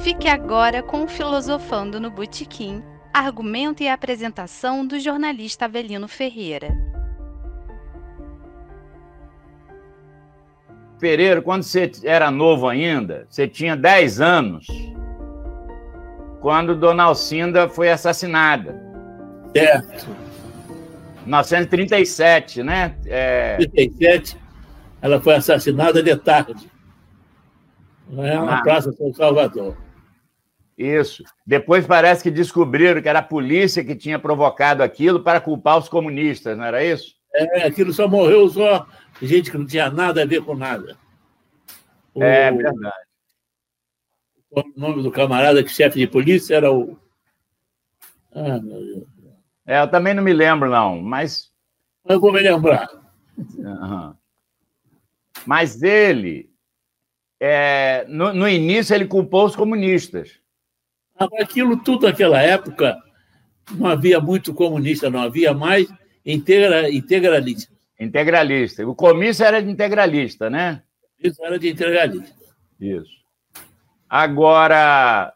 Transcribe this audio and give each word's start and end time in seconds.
Fique 0.00 0.28
agora 0.28 0.80
com 0.80 1.02
o 1.02 1.08
Filosofando 1.08 1.98
no 1.98 2.08
Botequim, 2.08 2.82
argumento 3.12 3.82
e 3.82 3.88
apresentação 3.88 4.86
do 4.86 4.98
jornalista 5.00 5.64
Avelino 5.64 6.06
Ferreira. 6.06 6.68
Pereira, 11.00 11.42
quando 11.42 11.64
você 11.64 11.90
era 12.04 12.30
novo 12.30 12.68
ainda, 12.68 13.26
você 13.28 13.48
tinha 13.48 13.76
10 13.76 14.20
anos, 14.20 14.66
quando 16.40 16.76
Dona 16.76 17.04
Alcinda 17.04 17.68
foi 17.68 17.90
assassinada. 17.90 18.80
Certo. 19.52 20.06
1937, 21.22 22.62
né? 22.62 22.96
É... 23.06 23.56
37, 23.56 24.36
ela 25.02 25.20
foi 25.20 25.34
assassinada 25.34 26.02
de 26.02 26.16
tarde. 26.16 26.70
É 28.16 28.36
na 28.36 28.58
ah. 28.58 28.62
Praça 28.62 28.92
São 28.92 29.12
Salvador. 29.12 29.87
Isso. 30.78 31.24
Depois 31.44 31.84
parece 31.84 32.22
que 32.22 32.30
descobriram 32.30 33.02
que 33.02 33.08
era 33.08 33.18
a 33.18 33.22
polícia 33.22 33.84
que 33.84 33.96
tinha 33.96 34.16
provocado 34.16 34.80
aquilo 34.80 35.20
para 35.20 35.40
culpar 35.40 35.76
os 35.76 35.88
comunistas, 35.88 36.56
não 36.56 36.64
era 36.64 36.84
isso? 36.84 37.16
É, 37.34 37.66
aquilo 37.66 37.92
só 37.92 38.06
morreu 38.06 38.48
só 38.48 38.86
gente 39.20 39.50
que 39.50 39.58
não 39.58 39.66
tinha 39.66 39.90
nada 39.90 40.22
a 40.22 40.26
ver 40.26 40.42
com 40.42 40.54
nada. 40.54 40.96
O... 42.14 42.22
É 42.22 42.52
verdade. 42.52 43.08
O 44.50 44.62
nome 44.76 45.02
do 45.02 45.10
camarada 45.10 45.62
que 45.62 45.68
chefe 45.68 45.98
de 45.98 46.06
polícia 46.06 46.54
era 46.54 46.72
o. 46.72 46.96
Ah, 48.32 48.58
meu 48.60 48.80
Deus. 48.80 49.08
É, 49.66 49.80
eu 49.80 49.90
também 49.90 50.14
não 50.14 50.22
me 50.22 50.32
lembro, 50.32 50.70
não, 50.70 51.02
mas. 51.02 51.52
Eu 52.08 52.20
vou 52.20 52.32
me 52.32 52.40
lembrar. 52.40 52.88
Uhum. 53.36 54.14
Mas 55.44 55.82
ele, 55.82 56.50
é, 57.38 58.06
no, 58.08 58.32
no, 58.32 58.48
início, 58.48 58.94
ele 58.94 59.06
culpou 59.06 59.44
os 59.44 59.54
comunistas. 59.54 60.40
Aquilo 61.18 61.76
tudo 61.82 62.06
naquela 62.06 62.40
época 62.40 62.96
não 63.72 63.86
havia 63.86 64.20
muito 64.20 64.54
comunista, 64.54 65.10
não 65.10 65.20
havia 65.20 65.52
mais 65.52 65.88
integra, 66.24 66.90
integralista. 66.90 67.72
Integralista. 67.98 68.86
O 68.86 68.94
comício 68.94 69.44
era 69.44 69.62
de 69.62 69.70
integralista, 69.70 70.48
né? 70.48 70.82
Isso 71.22 71.44
era 71.44 71.58
de 71.58 71.68
integralista. 71.68 72.34
Isso. 72.80 73.18
Agora, 74.08 75.34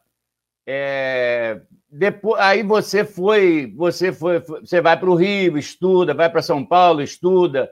é, 0.66 1.60
depois, 1.90 2.40
aí 2.40 2.62
você 2.62 3.04
foi, 3.04 3.72
você 3.76 4.12
foi, 4.12 4.40
você 4.40 4.80
vai 4.80 4.98
para 4.98 5.10
o 5.10 5.14
Rio, 5.14 5.58
estuda, 5.58 6.14
vai 6.14 6.30
para 6.30 6.40
São 6.40 6.64
Paulo, 6.64 7.02
estuda, 7.02 7.70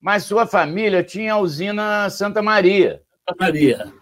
mas 0.00 0.24
sua 0.24 0.46
família 0.46 1.02
tinha 1.02 1.34
a 1.34 1.38
usina 1.38 2.10
Santa 2.10 2.42
Maria. 2.42 3.02
Santa 3.26 3.44
Maria. 3.44 3.92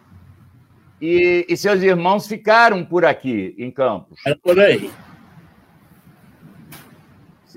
E, 1.01 1.47
e 1.49 1.57
seus 1.57 1.83
irmãos 1.83 2.27
ficaram 2.27 2.85
por 2.85 3.05
aqui, 3.05 3.55
em 3.59 3.71
Campos. 3.71 4.19
É 4.27 4.35
por 4.35 4.59
aí. 4.59 4.91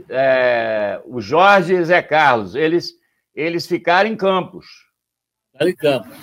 É, 0.09 1.01
o 1.05 1.21
Jorge 1.21 1.73
e 1.73 1.83
Zé 1.83 2.01
Carlos, 2.01 2.55
eles, 2.55 2.93
eles 3.35 3.65
ficaram 3.67 4.09
em 4.09 4.15
Campos. 4.15 4.65
Ficaram 5.51 5.71
em 5.71 5.75
Campos. 5.75 6.17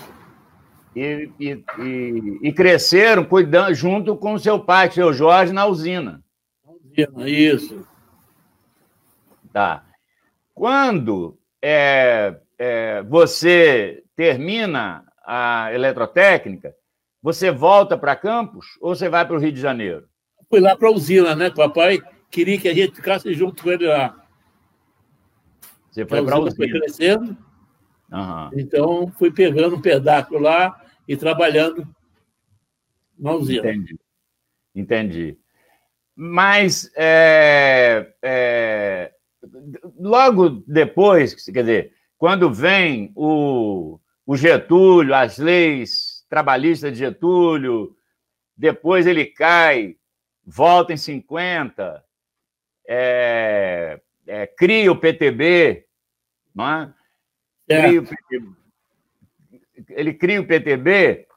E, 0.95 1.29
e, 1.39 1.63
e, 1.79 2.39
e, 2.43 2.53
cresceram 2.53 3.25
cuidando 3.25 3.73
junto 3.73 4.15
com 4.15 4.39
seu 4.39 4.59
pai, 4.63 4.89
seu 4.91 5.11
Jorge, 5.11 5.51
na 5.51 5.65
usina. 5.65 6.23
Usina, 6.63 7.29
isso. 7.29 7.85
Tá. 9.51 9.83
Quando 10.53 11.37
é, 11.61 12.37
é, 12.57 13.03
você 13.03 14.03
termina 14.15 15.03
a 15.25 15.73
eletrotécnica, 15.73 16.73
você 17.25 17.49
volta 17.49 17.97
para 17.97 18.15
Campos 18.15 18.77
ou 18.79 18.95
você 18.95 19.09
vai 19.09 19.25
para 19.25 19.35
o 19.35 19.39
Rio 19.39 19.51
de 19.51 19.59
Janeiro? 19.59 20.07
Fui 20.47 20.59
lá 20.59 20.75
para 20.75 20.89
a 20.89 20.91
usina, 20.91 21.35
né? 21.35 21.49
Papai 21.49 21.99
queria 22.29 22.59
que 22.59 22.67
a 22.67 22.73
gente 22.73 22.97
ficasse 22.97 23.33
junto 23.33 23.63
com 23.63 23.71
ele 23.71 23.87
lá. 23.87 24.15
Você 25.89 26.05
foi 26.05 26.23
para 26.23 26.35
a 26.35 26.39
usina? 26.39 26.55
Foi 26.55 26.69
crescendo. 26.69 27.35
Uhum. 28.11 28.49
Então, 28.53 29.07
fui 29.17 29.31
pegando 29.31 29.75
um 29.75 29.81
pedaço 29.81 30.37
lá 30.37 30.79
e 31.07 31.17
trabalhando 31.17 31.87
na 33.17 33.31
usina. 33.31 33.71
Entendi. 33.71 33.99
Entendi. 34.75 35.37
Mas, 36.15 36.91
é, 36.95 38.13
é, 38.21 39.11
logo 39.97 40.63
depois, 40.67 41.33
quer 41.33 41.61
dizer, 41.61 41.93
quando 42.19 42.53
vem 42.53 43.11
o, 43.15 43.99
o 44.27 44.37
Getúlio, 44.37 45.15
as 45.15 45.39
leis 45.39 46.14
trabalhista 46.29 46.91
de 46.91 46.97
Getúlio, 46.97 47.95
depois 48.57 49.05
ele 49.05 49.25
cai, 49.25 49.97
volta 50.45 50.93
em 50.93 50.97
50, 50.97 52.03
é, 52.87 53.99
é, 54.27 54.47
cria 54.47 54.91
o 54.91 54.99
PTB, 54.99 55.85
não 56.53 56.69
é? 56.69 56.93
Cria 57.67 58.01
PTB, 58.01 58.49
ele 59.89 60.13
cria 60.13 60.41
o 60.41 60.47
PTB 60.47 61.27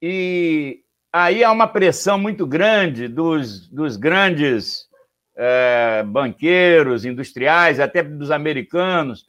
e 0.00 0.82
aí 1.12 1.44
há 1.44 1.50
uma 1.50 1.66
pressão 1.66 2.18
muito 2.18 2.46
grande 2.46 3.08
dos, 3.08 3.68
dos 3.68 3.96
grandes 3.96 4.88
é, 5.36 6.02
banqueiros, 6.04 7.04
industriais, 7.04 7.80
até 7.80 8.02
dos 8.02 8.30
americanos, 8.30 9.26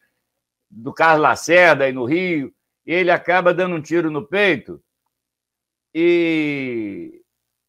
do 0.69 0.93
Carlos 0.93 1.21
Lacerda 1.21 1.85
aí 1.85 1.91
no 1.91 2.05
Rio, 2.05 2.53
e 2.85 2.93
ele 2.93 3.11
acaba 3.11 3.53
dando 3.53 3.75
um 3.75 3.81
tiro 3.81 4.11
no 4.11 4.25
peito 4.25 4.81
e, 5.97 7.21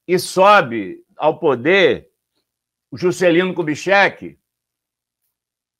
e 0.09 0.19
sobe 0.19 1.05
ao 1.17 1.39
poder 1.39 2.11
o 2.91 2.99
Juscelino 2.99 3.55
Kubitschek, 3.55 4.37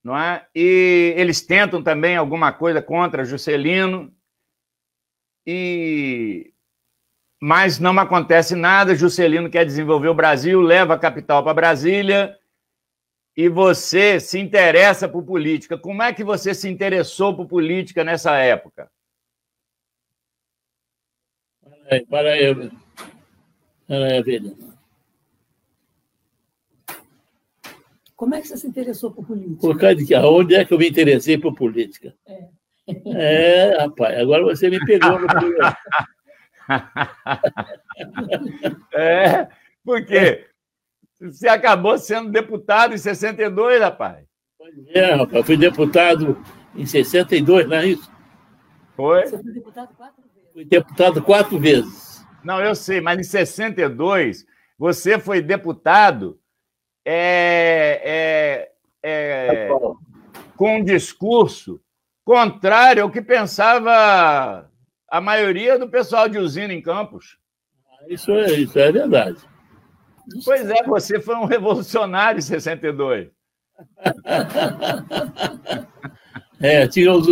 não 0.05 0.17
é? 0.17 0.47
E 0.55 1.13
eles 1.17 1.41
tentam 1.45 1.83
também 1.83 2.17
alguma 2.17 2.53
coisa 2.53 2.81
contra 2.81 3.25
Juscelino, 3.25 4.15
e 5.45 6.53
mas 7.43 7.81
não 7.81 7.99
acontece 7.99 8.55
nada. 8.55 8.95
Juscelino 8.95 9.51
quer 9.51 9.65
desenvolver 9.65 10.09
o 10.09 10.15
Brasil, 10.15 10.61
leva 10.61 10.95
a 10.95 10.99
capital 10.99 11.43
para 11.43 11.53
Brasília 11.53 12.39
e 13.37 13.49
você 13.49 14.19
se 14.19 14.39
interessa 14.39 15.09
por 15.09 15.23
política. 15.25 15.77
Como 15.77 16.03
é 16.03 16.13
que 16.13 16.25
você 16.25 16.55
se 16.55 16.69
interessou 16.69 17.37
por 17.37 17.47
política 17.47 18.03
nessa 18.03 18.37
época? 18.37 18.91
É, 21.89 22.01
para 22.01 22.33
aí, 22.33 22.71
para 23.87 24.07
aí, 24.07 24.23
vida. 24.23 24.55
Como 28.17 28.35
é 28.35 28.41
que 28.41 28.49
você 28.49 28.57
se 28.57 28.67
interessou 28.67 29.13
por 29.13 29.27
política? 29.27 29.61
Por 29.61 29.79
causa 29.79 29.95
de 29.95 30.07
que 30.07 30.17
onde 30.17 30.55
é 30.55 30.65
que 30.65 30.73
eu 30.73 30.79
me 30.79 30.89
interessei 30.89 31.37
por 31.37 31.55
política? 31.55 32.15
É, 32.27 32.49
é 33.15 33.77
rapaz, 33.79 34.19
agora 34.19 34.43
você 34.43 34.71
me 34.71 34.83
pegou 34.85 35.21
no 35.21 35.27
É, 38.93 39.49
porque 39.85 40.49
você 41.21 41.49
acabou 41.49 41.99
sendo 41.99 42.31
deputado 42.31 42.95
em 42.95 42.99
62, 42.99 43.81
rapaz. 43.81 44.25
É, 44.89 45.15
rapaz, 45.15 45.47
fui 45.47 45.57
deputado 45.57 46.37
em 46.75 46.87
62, 46.87 47.69
não 47.69 47.77
é 47.77 47.87
isso? 47.87 48.11
Foi? 48.97 49.27
Você 49.27 49.43
foi 49.43 49.53
deputado 49.53 49.95
quatro 49.95 50.26
deputado 50.65 51.23
quatro 51.23 51.59
vezes. 51.59 52.25
Não, 52.43 52.61
eu 52.61 52.75
sei, 52.75 53.01
mas 53.01 53.19
em 53.19 53.25
62 53.25 54.47
você 54.79 55.19
foi 55.19 55.41
deputado 55.41 56.39
é, 57.05 58.01
é, 58.05 58.71
é, 59.03 59.69
com 60.57 60.79
um 60.79 60.85
discurso 60.85 61.81
contrário 62.25 63.03
ao 63.03 63.11
que 63.11 63.23
pensava 63.23 64.71
a 65.09 65.21
maioria 65.21 65.79
do 65.79 65.89
pessoal 65.89 66.29
de 66.29 66.39
usina 66.39 66.73
em 66.73 66.83
Campos. 66.83 67.39
Isso 68.09 68.33
é, 68.33 68.53
isso 68.53 68.79
é 68.79 68.93
verdade. 68.93 69.39
Pois 70.45 70.69
é, 70.69 70.83
você 70.83 71.21
foi 71.21 71.37
um 71.37 71.45
revolucionário 71.45 72.39
em 72.39 72.43
62. 72.43 73.29
é, 76.61 76.89
tinha 76.89 77.13
os, 77.13 77.27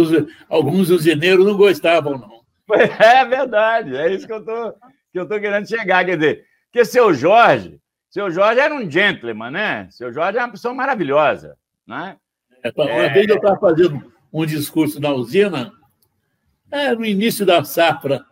alguns 0.49 0.91
usineiros 0.91 1.44
não 1.44 1.56
gostavam, 1.56 2.19
não. 2.19 2.44
É 2.99 3.25
verdade, 3.25 3.97
é 3.97 4.13
isso 4.13 4.27
que 4.27 4.33
eu 4.33 4.45
tô, 4.45 4.73
que 5.13 5.19
eu 5.19 5.29
tô 5.29 5.39
querendo 5.39 5.69
chegar. 5.69 6.05
Quer 6.05 6.17
dizer, 6.17 6.45
porque 6.73 6.85
seu 6.85 7.13
Jorge, 7.13 7.81
seu 8.09 8.31
Jorge 8.31 8.61
era 8.61 8.75
um 8.75 8.91
gentleman, 8.91 9.51
né? 9.51 9.89
Seu 9.91 10.13
Jorge 10.13 10.39
é 10.39 10.43
uma 10.43 10.51
pessoa 10.51 10.73
maravilhosa, 10.73 11.57
né? 11.87 12.17
É, 12.63 12.73
uma 12.75 12.91
é... 12.91 13.09
vez 13.11 13.29
eu 13.29 13.37
estava 13.37 13.59
fazendo 13.59 14.13
um 14.33 14.47
discurso 14.47 15.01
na 15.01 15.11
usina, 15.11 15.73
é, 16.71 16.95
no 16.95 17.05
início 17.05 17.45
da 17.45 17.63
safra, 17.63 18.25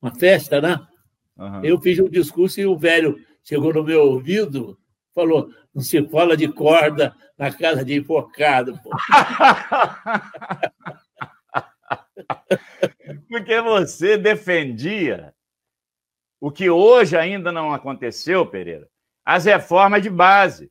uma 0.00 0.14
festa, 0.14 0.60
né? 0.60 0.80
Uhum. 1.36 1.64
Eu 1.64 1.80
fiz 1.80 1.98
um 1.98 2.08
discurso 2.08 2.60
e 2.60 2.66
o 2.66 2.76
velho 2.76 3.18
chegou 3.42 3.72
no 3.72 3.82
meu 3.82 4.02
ouvido, 4.02 4.78
falou: 5.14 5.50
não 5.74 5.82
se 5.82 6.02
fala 6.08 6.36
de 6.36 6.48
corda 6.48 7.14
na 7.36 7.52
casa 7.52 7.84
de 7.84 7.94
enfocado. 7.94 8.78
Porque 13.28 13.60
você 13.60 14.16
defendia 14.16 15.34
o 16.40 16.50
que 16.50 16.70
hoje 16.70 17.16
ainda 17.16 17.50
não 17.50 17.72
aconteceu, 17.72 18.46
Pereira, 18.46 18.88
as 19.24 19.44
reformas 19.44 20.02
de 20.02 20.10
base 20.10 20.70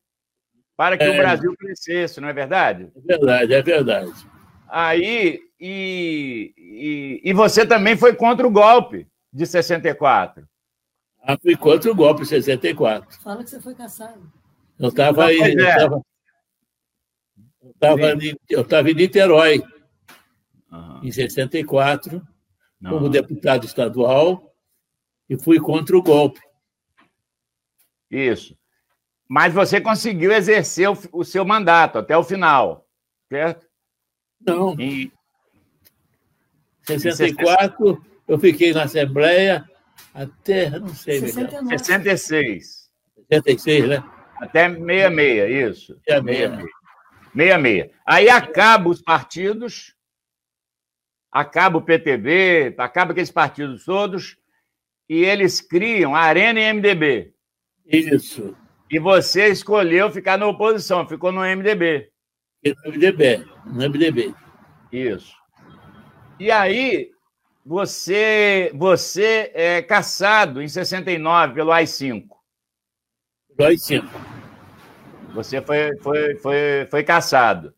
para 0.75 0.97
que 0.97 1.03
é. 1.03 1.09
o 1.09 1.17
Brasil 1.17 1.55
crescesse, 1.57 2.21
não 2.21 2.29
é 2.29 2.33
verdade? 2.33 2.91
É 2.95 3.01
verdade, 3.01 3.53
é 3.53 3.61
verdade. 3.61 4.13
Aí, 4.69 5.41
e, 5.59 6.53
e, 6.57 7.21
e 7.23 7.33
você 7.33 7.65
também 7.65 7.97
foi 7.97 8.13
contra 8.13 8.45
o 8.45 8.51
golpe 8.51 9.07
de 9.33 9.45
64. 9.45 10.47
Ah, 11.23 11.37
fui 11.41 11.55
contra 11.55 11.91
o 11.91 11.95
golpe 11.95 12.21
de 12.21 12.27
64. 12.27 13.21
Fala 13.21 13.43
que 13.43 13.49
você 13.49 13.59
foi 13.59 13.73
caçado. 13.73 14.31
Eu 14.79 14.89
estava 14.89 15.25
aí. 15.25 15.39
É. 15.39 15.83
Eu 17.61 17.71
estava 17.71 18.17
eu 18.49 18.61
estava 18.61 18.91
em 18.91 18.93
Niterói, 18.93 19.63
uhum. 20.71 21.01
em 21.03 21.11
64, 21.11 22.25
Não. 22.79 22.91
como 22.91 23.09
deputado 23.09 23.65
estadual, 23.65 24.53
e 25.29 25.37
fui 25.37 25.59
contra 25.59 25.97
o 25.97 26.01
golpe. 26.01 26.39
Isso. 28.09 28.57
Mas 29.27 29.53
você 29.53 29.81
conseguiu 29.81 30.31
exercer 30.31 30.89
o, 30.89 30.97
o 31.11 31.23
seu 31.23 31.43
mandato 31.43 31.97
até 31.97 32.17
o 32.17 32.23
final, 32.23 32.87
certo? 33.29 33.67
Não. 34.39 34.79
Em 34.79 35.11
64, 36.85 38.01
eu 38.27 38.39
fiquei 38.39 38.73
na 38.73 38.83
Assembleia 38.83 39.67
até, 40.13 40.69
não 40.79 40.89
sei, 40.89 41.19
69. 41.19 41.77
66. 41.77 42.89
66, 43.29 43.89
né? 43.89 44.03
Até 44.39 44.69
66, 44.69 45.71
isso. 45.71 45.99
66. 46.07 46.65
66. 47.35 47.91
Aí 48.05 48.29
acaba 48.29 48.89
os 48.89 49.01
partidos, 49.01 49.96
acaba 51.39 51.77
o 51.77 51.81
PTB, 51.81 52.73
acaba 52.79 53.11
aqueles 53.11 53.29
partidos 53.29 53.85
todos, 53.85 54.37
e 55.07 55.23
eles 55.23 55.61
criam 55.61 56.15
a 56.15 56.21
Arena 56.21 56.59
e 56.59 56.73
MDB. 56.73 57.33
Isso. 57.85 58.55
E 58.89 58.97
você 58.97 59.47
escolheu 59.47 60.11
ficar 60.11 60.37
na 60.37 60.47
oposição, 60.47 61.07
ficou 61.07 61.31
no 61.31 61.41
MDB. 61.41 62.09
No 62.65 62.91
MDB, 62.91 63.45
no 63.65 63.89
MDB. 63.89 64.33
Isso. 64.91 65.35
E 66.39 66.49
aí, 66.49 67.11
você, 67.63 68.71
você 68.73 69.51
é 69.53 69.81
caçado 69.81 70.61
em 70.61 70.67
69 70.67 71.53
pelo 71.53 71.71
AI-5. 71.71 72.29
Pelo 73.55 73.69
AI-5. 73.69 74.09
Você 75.35 75.61
foi, 75.61 75.95
foi, 75.97 76.35
foi, 76.37 76.87
foi 76.89 77.03
caçado. 77.03 77.76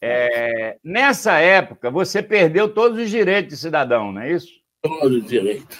É, 0.00 0.78
nessa 0.84 1.38
época, 1.38 1.90
você 1.90 2.22
perdeu 2.22 2.68
todos 2.68 2.98
os 2.98 3.10
direitos 3.10 3.54
de 3.54 3.60
cidadão, 3.60 4.12
não 4.12 4.20
é 4.20 4.32
isso? 4.32 4.52
Todos 4.82 5.22
os 5.22 5.28
direitos. 5.28 5.78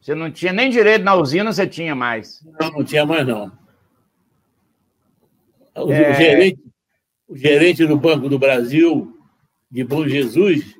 Você 0.00 0.14
não 0.14 0.30
tinha 0.30 0.52
nem 0.52 0.70
direito 0.70 1.04
na 1.04 1.14
usina, 1.14 1.52
você 1.52 1.66
tinha 1.66 1.94
mais. 1.94 2.40
Não, 2.60 2.70
não 2.70 2.84
tinha 2.84 3.06
mais, 3.06 3.26
não. 3.26 3.52
O, 5.74 5.92
é... 5.92 6.14
gerente, 6.14 6.60
o 7.28 7.36
gerente 7.36 7.86
do 7.86 7.96
Banco 7.96 8.28
do 8.28 8.38
Brasil, 8.38 9.16
de 9.70 9.84
Bom 9.84 10.06
Jesus, 10.06 10.76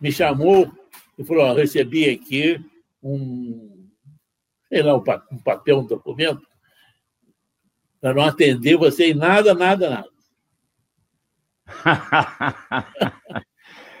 me 0.00 0.12
chamou 0.12 0.70
e 1.16 1.24
falou: 1.24 1.54
recebi 1.54 2.10
aqui 2.10 2.60
um, 3.02 3.88
sei 4.68 4.82
lá, 4.82 4.96
um 4.96 5.38
papel, 5.38 5.78
um 5.78 5.86
documento, 5.86 6.42
para 8.00 8.14
não 8.14 8.24
atender 8.24 8.76
você 8.76 9.10
em 9.10 9.14
nada, 9.14 9.54
nada, 9.54 9.88
nada. 9.88 10.15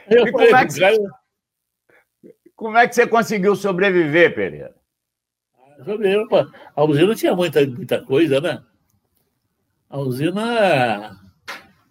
falei, 0.08 0.32
como, 0.32 0.44
é 0.44 0.66
que, 0.66 0.80
cara, 0.80 0.96
como 2.54 2.78
é 2.78 2.88
que 2.88 2.94
você 2.94 3.06
conseguiu 3.06 3.56
sobreviver, 3.56 4.34
Pereira? 4.34 4.74
A 6.74 6.84
usina 6.84 7.14
tinha 7.14 7.34
muita, 7.34 7.66
muita 7.66 8.02
coisa, 8.02 8.40
né? 8.40 8.64
A 9.90 9.98
usina. 9.98 11.20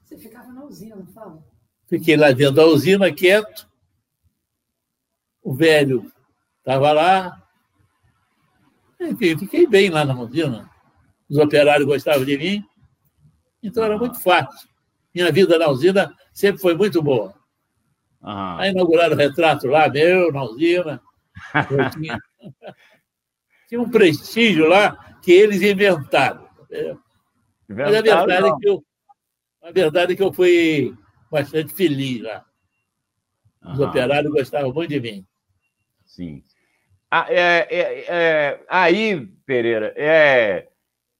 Você 0.03 0.17
ficava 0.17 0.51
na 0.51 0.65
usina, 0.65 0.95
não 0.95 1.05
fala? 1.07 1.43
Fiquei 1.87 2.17
lá 2.17 2.31
dentro 2.31 2.55
da 2.55 2.65
usina, 2.65 3.13
quieto. 3.13 3.69
O 5.41 5.53
velho 5.53 6.11
estava 6.59 6.91
lá. 6.91 7.41
Enfim, 8.99 9.37
fiquei 9.37 9.67
bem 9.67 9.91
lá 9.91 10.03
na 10.03 10.19
usina. 10.19 10.69
Os 11.29 11.37
operários 11.37 11.87
gostavam 11.87 12.25
de 12.25 12.37
mim. 12.37 12.65
Então 13.61 13.83
era 13.83 13.97
muito 13.97 14.19
fácil. 14.19 14.67
Minha 15.15 15.31
vida 15.31 15.57
na 15.57 15.69
usina 15.69 16.13
sempre 16.33 16.61
foi 16.61 16.75
muito 16.75 17.01
boa. 17.01 17.33
Ah. 18.21 18.59
Aí 18.59 18.71
inauguraram 18.71 19.15
o 19.15 19.17
retrato 19.17 19.65
lá, 19.67 19.87
meu, 19.87 20.29
na 20.29 20.43
usina. 20.43 21.01
Tinha... 21.95 22.19
tinha, 23.69 23.81
um 23.81 23.89
prestígio 23.89 24.67
lá 24.67 25.17
que 25.21 25.31
eles 25.31 25.61
inventaram. 25.61 26.47
Mas 27.67 27.95
a 27.95 28.01
verdade, 28.01 28.47
é 28.47 28.55
que 28.57 28.67
eu, 28.67 28.85
a 29.63 29.71
verdade 29.71 30.13
é 30.13 30.15
que 30.15 30.23
eu 30.23 30.33
fui 30.33 30.93
bastante 31.31 31.73
feliz 31.73 32.21
lá. 32.21 32.45
Os 33.63 33.79
operários 33.79 34.31
gostavam 34.31 34.71
muito 34.71 34.89
de 34.89 34.99
mim. 34.99 35.25
Sim. 36.05 36.43
Ah, 37.09 37.25
é, 37.29 37.67
é, 37.69 38.05
é, 38.07 38.65
aí, 38.69 39.25
Pereira, 39.45 39.93
é, 39.95 40.67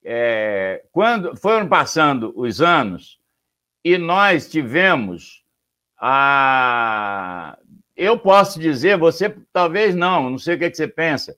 é, 0.04 0.86
quando 0.92 1.36
foram 1.36 1.68
passando 1.68 2.32
os 2.36 2.62
anos 2.62 3.20
e 3.86 4.00
nós 4.00 4.50
tivemos 4.50 5.44
a. 5.96 7.56
Eu 7.96 8.18
posso 8.18 8.60
dizer, 8.60 8.98
você 8.98 9.30
talvez 9.54 9.94
não, 9.94 10.32
não 10.32 10.40
sei 10.40 10.56
o 10.56 10.58
que, 10.58 10.66
é 10.66 10.72
que 10.72 10.76
você 10.76 10.88
pensa, 10.88 11.38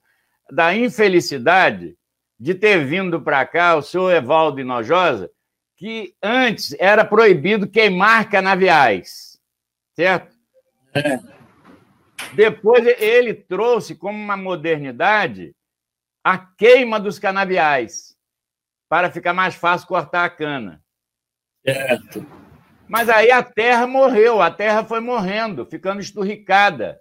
da 0.50 0.74
infelicidade 0.74 1.94
de 2.40 2.54
ter 2.54 2.86
vindo 2.86 3.20
para 3.20 3.44
cá 3.46 3.76
o 3.76 3.82
senhor 3.82 4.10
Evaldo 4.10 4.60
Inojosa, 4.60 5.30
que 5.76 6.14
antes 6.22 6.74
era 6.80 7.04
proibido 7.04 7.68
queimar 7.68 8.30
canaviais, 8.30 9.38
certo? 9.94 10.34
É. 10.94 11.20
Depois 12.32 12.84
ele 12.98 13.34
trouxe 13.34 13.94
como 13.94 14.18
uma 14.18 14.36
modernidade 14.36 15.54
a 16.24 16.38
queima 16.38 16.98
dos 16.98 17.18
canaviais, 17.18 18.16
para 18.88 19.10
ficar 19.10 19.34
mais 19.34 19.54
fácil 19.54 19.86
cortar 19.86 20.24
a 20.24 20.30
cana. 20.30 20.82
Certo. 21.72 22.26
Mas 22.88 23.10
aí 23.10 23.30
a 23.30 23.42
terra 23.42 23.86
morreu, 23.86 24.40
a 24.40 24.50
terra 24.50 24.82
foi 24.82 25.00
morrendo, 25.00 25.66
ficando 25.66 26.00
esturricada. 26.00 27.00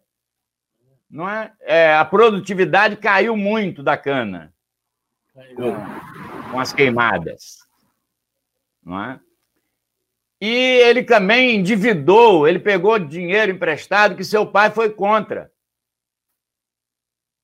Não 1.10 1.30
é? 1.30 1.54
é 1.62 1.96
a 1.96 2.04
produtividade 2.04 2.98
caiu 2.98 3.38
muito 3.38 3.82
da 3.82 3.96
cana 3.96 4.54
com, 5.56 6.52
com 6.52 6.60
as 6.60 6.74
queimadas. 6.74 7.60
Não 8.84 9.02
é? 9.02 9.20
E 10.42 10.48
ele 10.50 11.02
também 11.04 11.56
endividou, 11.56 12.48
ele 12.48 12.60
pegou 12.60 13.00
dinheiro 13.00 13.54
emprestado 13.54 14.16
que 14.16 14.24
seu 14.24 14.46
pai 14.46 14.70
foi 14.70 14.90
contra 14.90 15.50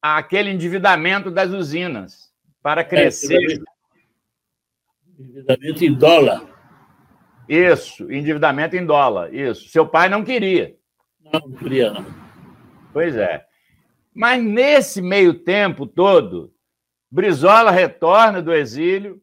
aquele 0.02 0.52
endividamento 0.52 1.32
das 1.32 1.50
usinas 1.50 2.32
para 2.62 2.82
é, 2.82 2.84
crescer. 2.84 3.64
É, 5.18 5.22
endividamento 5.22 5.86
em 5.86 5.94
dólar. 5.94 6.53
Isso, 7.48 8.12
endividamento 8.12 8.76
em 8.76 8.86
dólar. 8.86 9.34
Isso. 9.34 9.70
Seu 9.70 9.88
pai 9.88 10.10
não 10.10 10.24
queria. 10.24 10.76
Não, 11.22 11.40
não 11.40 11.52
queria, 11.52 11.92
não. 11.92 12.06
Pois 12.92 13.16
é. 13.16 13.46
Mas 14.14 14.44
nesse 14.44 15.02
meio 15.02 15.34
tempo 15.34 15.88
todo, 15.88 16.54
Brizola 17.12 17.72
retorna 17.72 18.42
do 18.42 18.54
exílio, 18.54 19.22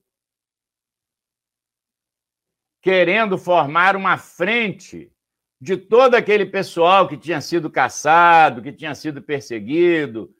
querendo 2.83 3.37
formar 3.37 3.95
uma 3.97 4.17
frente 4.17 5.12
de 5.61 5.77
todo 5.77 6.15
aquele 6.15 6.47
pessoal 6.47 7.07
que 7.07 7.17
tinha 7.17 7.41
sido 7.41 7.69
caçado, 7.69 8.62
que 8.62 8.73
tinha 8.73 8.95
sido 8.95 9.21
perseguido, 9.21 10.35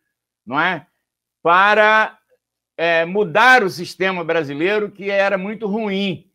não 0.47 0.59
é? 0.59 0.87
Para 1.43 2.19
é, 2.77 3.05
mudar 3.05 3.63
o 3.63 3.69
sistema 3.69 4.25
brasileiro, 4.25 4.91
que 4.91 5.11
era 5.11 5.37
muito 5.37 5.67
ruim. 5.67 6.30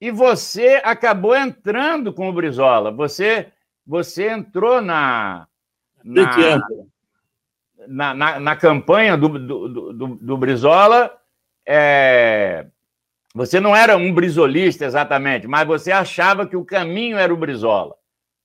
E 0.00 0.10
você 0.10 0.80
acabou 0.84 1.34
entrando 1.34 2.12
com 2.12 2.28
o 2.28 2.32
Brizola. 2.32 2.90
Você, 2.92 3.48
você 3.86 4.30
entrou 4.30 4.80
na, 4.80 5.46
na, 6.04 6.58
na, 7.88 8.14
na, 8.14 8.40
na 8.40 8.56
campanha 8.56 9.16
do, 9.16 9.28
do, 9.28 9.92
do, 9.92 10.08
do 10.16 10.36
Brizola. 10.36 11.16
É, 11.66 12.66
você 13.34 13.60
não 13.60 13.76
era 13.76 13.96
um 13.96 14.14
brizolista 14.14 14.84
exatamente, 14.84 15.46
mas 15.46 15.66
você 15.66 15.92
achava 15.92 16.46
que 16.46 16.56
o 16.56 16.64
caminho 16.64 17.18
era 17.18 17.32
o 17.32 17.36
Brizola. 17.36 17.94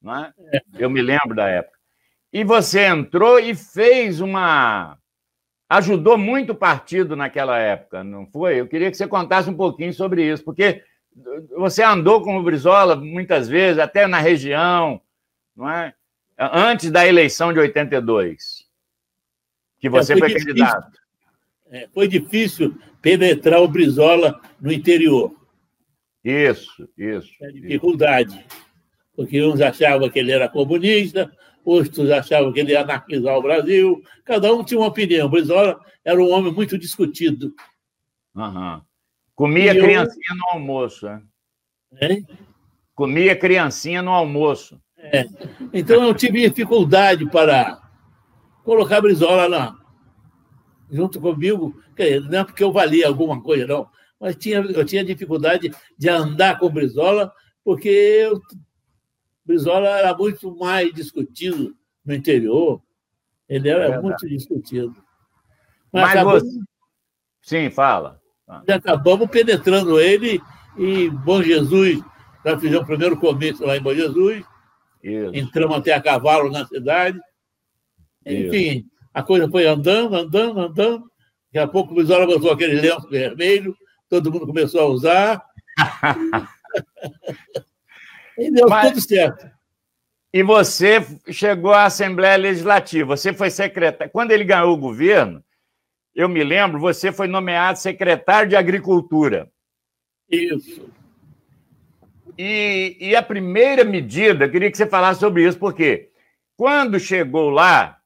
Não 0.01 0.15
é? 0.15 0.33
Eu 0.77 0.89
me 0.89 1.01
lembro 1.01 1.35
da 1.35 1.47
época. 1.47 1.77
E 2.33 2.43
você 2.43 2.87
entrou 2.87 3.39
e 3.39 3.53
fez 3.53 4.19
uma. 4.19 4.97
Ajudou 5.69 6.17
muito 6.17 6.51
o 6.51 6.55
partido 6.55 7.15
naquela 7.15 7.57
época, 7.57 8.03
não 8.03 8.25
foi? 8.25 8.59
Eu 8.59 8.67
queria 8.67 8.91
que 8.91 8.97
você 8.97 9.07
contasse 9.07 9.49
um 9.49 9.55
pouquinho 9.55 9.93
sobre 9.93 10.29
isso, 10.29 10.43
porque 10.43 10.83
você 11.57 11.83
andou 11.83 12.21
com 12.21 12.37
o 12.37 12.43
Brizola 12.43 12.95
muitas 12.95 13.47
vezes, 13.47 13.79
até 13.79 14.07
na 14.07 14.19
região, 14.19 15.01
não 15.55 15.69
é? 15.69 15.93
Antes 16.37 16.89
da 16.89 17.07
eleição 17.07 17.53
de 17.53 17.59
82. 17.59 18.65
que 19.79 19.89
você 19.89 20.13
é, 20.13 20.17
foi, 20.17 20.29
foi 20.29 20.39
candidato. 20.39 20.99
É, 21.69 21.87
foi 21.93 22.07
difícil 22.07 22.75
penetrar 23.01 23.61
o 23.61 23.67
Brizola 23.67 24.39
no 24.59 24.71
interior. 24.71 25.35
Isso, 26.23 26.87
isso. 26.97 27.31
É 27.41 27.51
dificuldade. 27.51 28.35
Isso. 28.35 28.61
Porque 29.15 29.43
uns 29.43 29.61
achavam 29.61 30.09
que 30.09 30.19
ele 30.19 30.31
era 30.31 30.47
comunista, 30.47 31.31
outros 31.63 32.09
achavam 32.09 32.51
que 32.51 32.59
ele 32.59 32.71
ia 32.71 32.81
anarquizar 32.81 33.35
o 33.37 33.41
Brasil. 33.41 34.03
Cada 34.23 34.53
um 34.53 34.63
tinha 34.63 34.79
uma 34.79 34.87
opinião. 34.87 35.27
O 35.27 35.29
Brizola 35.29 35.79
era 36.03 36.21
um 36.21 36.29
homem 36.31 36.51
muito 36.51 36.77
discutido. 36.77 37.53
Uhum. 38.35 38.81
Comia 39.41 39.73
e 39.73 39.79
criancinha 39.79 40.29
eu... 40.29 40.35
no 40.35 40.43
almoço, 40.51 41.07
né? 41.07 41.23
É? 41.99 42.17
Comia 42.93 43.35
criancinha 43.35 43.99
no 43.99 44.11
almoço. 44.11 44.79
É. 44.95 45.25
Então 45.73 46.03
eu 46.03 46.13
tive 46.13 46.47
dificuldade 46.47 47.27
para 47.27 47.81
colocar 48.63 49.01
Brizola 49.01 49.47
lá, 49.47 49.75
junto 50.91 51.19
comigo. 51.19 51.75
Não 52.29 52.39
é 52.39 52.43
porque 52.43 52.63
eu 52.63 52.71
valia 52.71 53.07
alguma 53.07 53.41
coisa, 53.41 53.65
não, 53.65 53.89
mas 54.19 54.35
tinha, 54.35 54.59
eu 54.59 54.85
tinha 54.85 55.03
dificuldade 55.03 55.71
de 55.97 56.07
andar 56.07 56.59
com 56.59 56.69
Brizola, 56.69 57.33
porque 57.63 57.89
eu, 57.89 58.39
Brizola 59.43 59.89
era 59.89 60.15
muito 60.15 60.55
mais 60.55 60.93
discutido 60.93 61.75
no 62.05 62.13
interior. 62.13 62.79
Ele 63.49 63.69
era 63.69 63.95
é 63.95 63.99
muito 63.99 64.29
discutido. 64.29 64.95
Mas, 65.91 66.03
mas 66.03 66.11
acabamos, 66.11 66.43
você... 66.43 66.59
Sim, 67.41 67.71
fala. 67.71 68.20
Acabamos 68.67 69.29
penetrando 69.29 69.99
ele 69.99 70.41
e 70.77 71.09
Bom 71.09 71.41
Jesus, 71.41 72.01
nós 72.43 72.59
fizemos 72.59 72.83
o 72.83 72.87
primeiro 72.87 73.17
comício 73.17 73.65
lá 73.65 73.77
em 73.77 73.81
Bom 73.81 73.93
Jesus, 73.93 74.43
Isso. 75.03 75.31
entramos 75.33 75.77
até 75.77 75.93
a 75.93 76.01
cavalo 76.01 76.51
na 76.51 76.65
cidade. 76.65 77.19
Enfim, 78.25 78.79
Isso. 78.79 78.85
a 79.13 79.23
coisa 79.23 79.49
foi 79.49 79.65
andando, 79.65 80.15
andando, 80.15 80.59
andando. 80.59 81.11
Daqui 81.53 81.65
a 81.65 81.67
pouco 81.67 81.91
o 81.91 81.95
Brizola 81.95 82.25
botou 82.25 82.51
aquele 82.51 82.79
lenço 82.79 83.09
vermelho, 83.09 83.75
todo 84.09 84.31
mundo 84.31 84.47
começou 84.47 84.81
a 84.81 84.85
usar. 84.85 85.43
e 88.37 88.51
deu 88.51 88.67
Mas... 88.69 88.89
tudo 88.89 89.01
certo. 89.01 89.51
E 90.33 90.43
você 90.43 91.05
chegou 91.29 91.73
à 91.73 91.83
Assembleia 91.83 92.37
Legislativa, 92.37 93.17
você 93.17 93.33
foi 93.33 93.49
secretário. 93.49 94.13
Quando 94.13 94.31
ele 94.31 94.45
ganhou 94.45 94.73
o 94.73 94.77
governo, 94.77 95.43
eu 96.13 96.27
me 96.27 96.43
lembro, 96.43 96.79
você 96.79 97.11
foi 97.11 97.27
nomeado 97.27 97.79
secretário 97.79 98.49
de 98.49 98.55
Agricultura. 98.55 99.51
Isso. 100.29 100.89
E, 102.37 102.97
e 102.99 103.15
a 103.15 103.21
primeira 103.21 103.83
medida, 103.83 104.45
eu 104.45 104.51
queria 104.51 104.71
que 104.71 104.77
você 104.77 104.87
falasse 104.87 105.19
sobre 105.19 105.47
isso, 105.47 105.57
porque 105.57 106.11
quando 106.55 106.99
chegou 106.99 107.49
lá, 107.49 108.01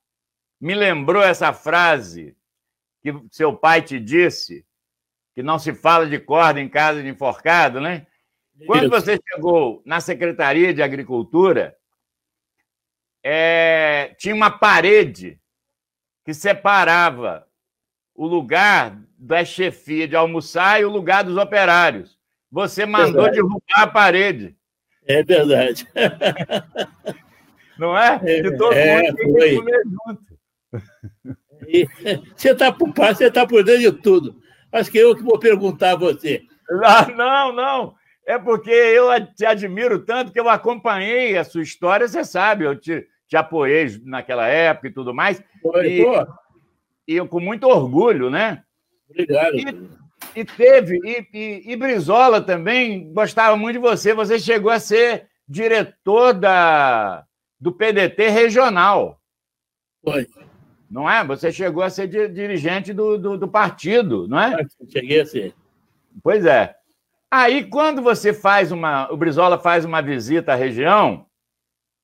me 0.60 0.74
lembrou 0.74 1.22
essa 1.22 1.54
frase 1.54 2.36
que 3.02 3.14
seu 3.32 3.56
pai 3.56 3.82
te 3.82 4.00
disse, 4.00 4.66
que 5.34 5.44
não 5.44 5.60
se 5.60 5.74
fala 5.74 6.08
de 6.08 6.18
corda 6.20 6.60
em 6.60 6.70
casa 6.70 7.04
de 7.04 7.10
enforcado, 7.10 7.80
né? 7.80 8.08
Quando 8.66 8.90
você 8.90 9.20
chegou 9.30 9.82
na 9.86 10.00
Secretaria 10.00 10.74
de 10.74 10.82
Agricultura, 10.82 11.78
é, 13.22 14.16
tinha 14.18 14.34
uma 14.34 14.50
parede 14.50 15.40
que 16.24 16.34
separava 16.34 17.45
o 18.16 18.26
lugar 18.26 18.98
da 19.18 19.44
chefia 19.44 20.08
de 20.08 20.16
almoçar 20.16 20.82
e 20.82 20.86
o 20.86 20.90
lugar 20.90 21.24
dos 21.24 21.38
operários. 21.38 22.18
Você 22.52 22.86
mandou 22.86 23.24
verdade. 23.24 23.36
derrubar 23.36 23.60
a 23.76 23.88
parede. 23.88 24.56
É 25.06 25.22
verdade. 25.22 25.86
Não 27.78 27.98
é? 27.98 28.22
é 28.24 28.42
que 28.42 28.52
todo 28.58 28.74
é, 28.74 29.02
mundo 29.02 29.16
tem 29.16 29.34
que 29.34 29.56
comer 29.58 29.84
junto. 29.84 30.36
E, 31.68 31.88
você 32.36 32.52
está 32.52 32.72
por 32.72 32.94
você 32.94 33.26
está 33.26 33.46
por 33.46 33.64
dentro 33.64 33.82
de 33.82 33.92
tudo. 33.92 34.42
Acho 34.72 34.90
que 34.90 34.98
eu 34.98 35.16
que 35.16 35.24
vou 35.24 35.38
perguntar 35.38 35.92
a 35.92 35.96
você. 35.96 36.44
Ah, 36.84 37.08
não, 37.16 37.54
não. 37.54 37.96
É 38.26 38.40
porque 38.40 38.72
eu 38.72 39.08
te 39.36 39.46
admiro 39.46 40.00
tanto 40.00 40.32
que 40.32 40.40
eu 40.40 40.50
acompanhei 40.50 41.38
a 41.38 41.44
sua 41.44 41.62
história, 41.62 42.08
você 42.08 42.24
sabe, 42.24 42.66
eu 42.66 42.76
te, 42.76 43.06
te 43.28 43.38
apoiei 43.38 44.02
naquela 44.04 44.48
época 44.48 44.88
e 44.88 44.94
tudo 44.94 45.14
mais. 45.14 45.44
Foi, 45.62 46.00
e, 46.00 46.06
e 47.08 47.20
com 47.28 47.40
muito 47.40 47.68
orgulho, 47.68 48.30
né? 48.30 48.64
Obrigado. 49.10 49.56
E, 49.56 49.90
e 50.36 50.46
teve, 50.46 51.00
e, 51.04 51.28
e, 51.34 51.72
e, 51.72 51.76
Brizola 51.76 52.42
também 52.42 53.14
gostava 53.14 53.56
muito 53.56 53.76
de 53.76 53.80
você. 53.80 54.14
Você 54.14 54.40
chegou 54.40 54.72
a 54.72 54.80
ser 54.80 55.28
diretor 55.48 56.34
da, 56.34 57.26
do 57.60 57.72
PDT 57.72 58.30
regional. 58.30 59.22
Foi. 60.04 60.28
Não 60.90 61.10
é? 61.10 61.24
Você 61.26 61.52
chegou 61.52 61.84
a 61.84 61.90
ser 61.90 62.08
dirigente 62.08 62.94
do, 62.94 63.18
do, 63.18 63.38
do 63.38 63.48
partido, 63.48 64.28
não 64.28 64.40
é? 64.40 64.66
Cheguei 64.90 65.22
a 65.22 65.26
ser. 65.26 65.54
Pois 66.24 66.46
é. 66.46 66.76
Aí, 67.30 67.66
quando 67.66 68.02
você 68.02 68.34
faz 68.34 68.72
uma. 68.72 69.12
O 69.12 69.18
Brizola 69.18 69.58
faz 69.58 69.84
uma 69.84 70.02
visita 70.02 70.54
à 70.54 70.56
região, 70.56 71.26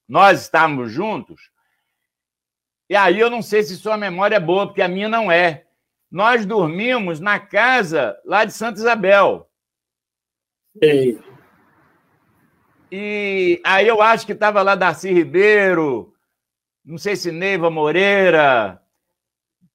nós 0.08 0.42
estávamos 0.42 0.92
juntos, 0.92 1.51
e 2.92 2.96
aí 2.98 3.22
eu 3.22 3.30
não 3.30 3.42
sei 3.42 3.64
se 3.64 3.78
sua 3.78 3.96
memória 3.96 4.36
é 4.36 4.40
boa, 4.40 4.68
porque 4.68 4.82
a 4.82 4.88
minha 4.90 5.08
não 5.08 5.32
é. 5.32 5.64
Nós 6.12 6.46
dormimos 6.46 7.22
na 7.22 7.40
casa 7.40 8.20
lá 8.26 8.44
de 8.44 8.52
Santa 8.52 8.80
Isabel. 8.80 9.50
Ei. 10.82 11.18
E 12.92 13.62
aí 13.64 13.88
eu 13.88 14.02
acho 14.02 14.26
que 14.26 14.34
estava 14.34 14.62
lá 14.62 14.76
Darcy 14.76 15.10
Ribeiro, 15.10 16.14
não 16.84 16.98
sei 16.98 17.16
se 17.16 17.32
Neiva 17.32 17.70
Moreira. 17.70 18.82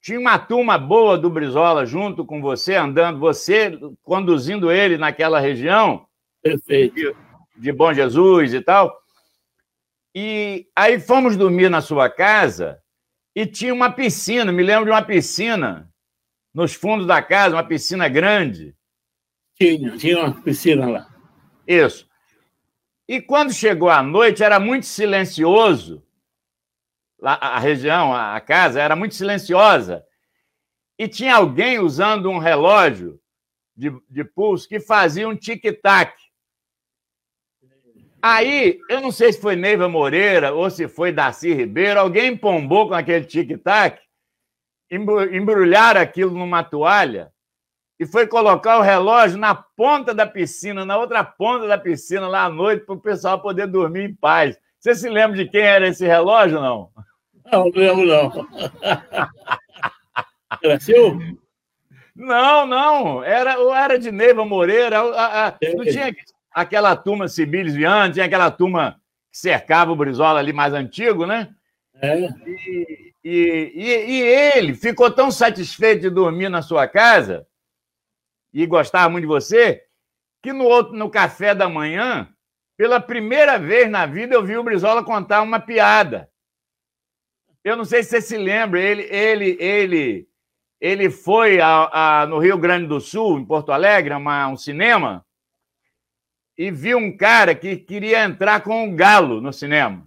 Tinha 0.03 0.21
uma 0.21 0.39
turma 0.39 0.77
boa 0.77 1.17
do 1.17 1.31
Brizola 1.31 1.87
junto 1.87 2.23
com 2.23 2.43
você, 2.43 2.75
andando, 2.75 3.19
você 3.19 3.79
conduzindo 4.03 4.71
ele 4.71 4.99
naquela 4.99 5.41
região. 5.41 6.07
Perfeito. 6.43 6.95
De, 6.95 7.15
de 7.57 7.73
Bom 7.73 7.95
Jesus 7.95 8.53
e 8.53 8.61
tal. 8.61 8.95
E 10.15 10.69
aí 10.77 11.01
fomos 11.01 11.35
dormir 11.35 11.71
na 11.71 11.81
sua 11.81 12.11
casa 12.11 12.79
e 13.37 13.47
tinha 13.47 13.75
uma 13.75 13.93
piscina, 13.93 14.51
me 14.51 14.63
lembro 14.63 14.87
de 14.87 14.91
uma 14.93 15.03
piscina 15.03 15.93
nos 16.55 16.73
fundos 16.73 17.07
da 17.07 17.21
casa, 17.21 17.55
uma 17.55 17.63
piscina 17.63 18.09
grande. 18.09 18.75
Tinha, 19.55 19.95
tinha 19.99 20.25
uma 20.25 20.41
piscina 20.41 20.89
lá. 20.89 21.15
Isso. 21.67 22.09
E 23.07 23.21
quando 23.21 23.53
chegou 23.53 23.91
a 23.91 24.03
noite, 24.03 24.43
era 24.43 24.59
muito 24.59 24.87
silencioso. 24.87 26.03
Lá, 27.21 27.35
a 27.35 27.59
região, 27.59 28.15
a 28.15 28.41
casa, 28.41 28.81
era 28.81 28.97
muito 28.97 29.15
silenciosa. 29.15 30.03
E 30.99 31.07
tinha 31.07 31.37
alguém 31.37 31.79
usando 31.79 32.31
um 32.31 32.39
relógio 32.39 33.21
de, 33.77 33.93
de 34.09 34.25
pulso 34.25 34.67
que 34.67 34.81
fazia 34.81 35.29
um 35.29 35.37
tic-tac. 35.37 36.15
Aí, 38.29 38.81
eu 38.89 39.01
não 39.01 39.13
sei 39.13 39.33
se 39.33 39.41
foi 39.41 39.55
Neiva 39.55 39.89
Moreira 39.89 40.53
ou 40.53 40.69
se 40.69 40.89
foi 40.89 41.13
Darcy 41.13 41.55
Ribeiro, 41.55 42.01
alguém 42.01 42.37
pombou 42.37 42.89
com 42.89 42.95
aquele 42.95 43.25
tic-tac, 43.25 44.01
embrulharam 44.91 46.01
aquilo 46.01 46.37
numa 46.37 46.65
toalha 46.65 47.31
e 48.01 48.05
foi 48.05 48.27
colocar 48.27 48.79
o 48.79 48.83
relógio 48.83 49.39
na 49.39 49.55
ponta 49.55 50.13
da 50.13 50.27
piscina, 50.27 50.85
na 50.85 50.97
outra 50.97 51.23
ponta 51.23 51.69
da 51.69 51.79
piscina, 51.79 52.27
lá 52.27 52.47
à 52.47 52.51
noite, 52.51 52.85
para 52.85 52.97
o 52.97 53.01
pessoal 53.01 53.41
poder 53.41 53.69
dormir 53.69 54.11
em 54.11 54.15
paz. 54.17 54.59
Você 54.81 54.97
se 54.97 55.09
lembra 55.09 55.37
de 55.37 55.49
quem 55.49 55.63
era 55.63 55.87
esse 55.87 56.05
relógio, 56.05 56.61
não? 56.61 56.91
Não, 57.53 57.71
lembro, 57.73 58.07
não. 58.07 58.49
Era 60.65 60.81
seu? 60.81 61.17
Não, 62.17 62.67
não. 62.67 63.23
Era, 63.23 63.53
era 63.77 63.99
de 63.99 64.11
Neiva 64.11 64.45
Moreira. 64.45 64.99
A, 64.99 65.47
a, 65.49 65.55
não 65.77 65.85
tinha 65.85 66.13
aquela 66.57 66.97
turma 66.97 67.29
Cibilis 67.29 67.75
Viana, 67.75 68.11
tinha 68.11 68.25
aquela 68.25 68.51
turma 68.51 68.99
que 69.31 69.37
cercava 69.37 69.93
o 69.93 69.97
Brizola 69.97 70.41
ali 70.41 70.55
mais 70.55 70.73
antigo, 70.73 71.27
né? 71.27 71.55
É. 72.01 72.19
E, 72.47 73.15
e, 73.23 73.73
e, 73.75 74.11
e, 74.11 74.21
ele 74.23 74.75
ficou 74.75 75.11
tão 75.11 75.31
satisfeito 75.31 76.01
de 76.01 76.11
dormir 76.11 76.49
na 76.49 76.63
sua 76.63 76.89
casa 76.89 77.47
e 78.55 78.65
gostava 78.65 79.11
muito 79.11 79.25
de 79.25 79.29
você, 79.29 79.85
que 80.43 80.51
no 80.51 80.65
outro, 80.65 80.95
no 80.95 81.11
café 81.11 81.55
da 81.55 81.69
manhã, 81.69 82.27
pela 82.75 83.01
primeira 83.01 83.59
vez 83.59 83.91
na 83.91 84.07
vida, 84.07 84.35
eu 84.35 84.43
vi 84.43 84.57
o 84.57 84.65
Brizola 84.65 85.05
contar 85.05 85.43
uma 85.43 85.61
piada. 85.61 86.31
Eu 87.63 87.77
não 87.77 87.85
sei 87.85 88.03
se 88.03 88.11
você 88.11 88.23
se 88.23 88.39
lembra, 88.39 88.81
ele, 88.81 89.03
ele, 89.11 89.57
ele, 89.61 90.29
ele 90.81 91.11
foi 91.11 91.61
a, 91.61 92.23
a, 92.23 92.27
no 92.27 92.39
Rio 92.39 92.57
Grande 92.57 92.87
do 92.87 92.99
Sul, 92.99 93.39
em 93.39 93.45
Porto 93.45 93.73
Alegre, 93.73 94.15
uma, 94.15 94.49
um 94.49 94.57
cinema, 94.57 95.26
e 96.57 96.71
viu 96.71 96.99
um 96.99 97.15
cara 97.15 97.55
que 97.55 97.77
queria 97.77 98.25
entrar 98.25 98.63
com 98.63 98.85
um 98.85 98.97
galo 98.97 99.41
no 99.41 99.53
cinema. 99.53 100.07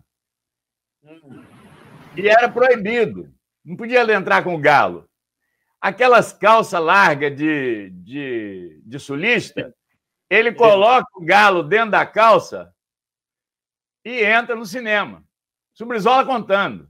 E 2.16 2.28
era 2.28 2.50
proibido. 2.50 3.32
Não 3.64 3.76
podia 3.76 4.02
entrar 4.14 4.44
com 4.44 4.56
o 4.56 4.60
galo. 4.60 5.08
Aquelas 5.80 6.34
calças 6.34 6.82
largas 6.82 7.36
de, 7.36 7.90
de, 7.92 8.82
de 8.84 9.00
sulista, 9.00 9.74
ele 10.30 10.54
coloca 10.54 11.08
o 11.16 11.24
galo 11.24 11.64
dentro 11.64 11.92
da 11.92 12.06
calça 12.06 12.74
e 14.04 14.24
entra 14.24 14.56
no 14.56 14.66
cinema. 14.66 15.24
Subrizola 15.74 16.26
contando. 16.26 16.89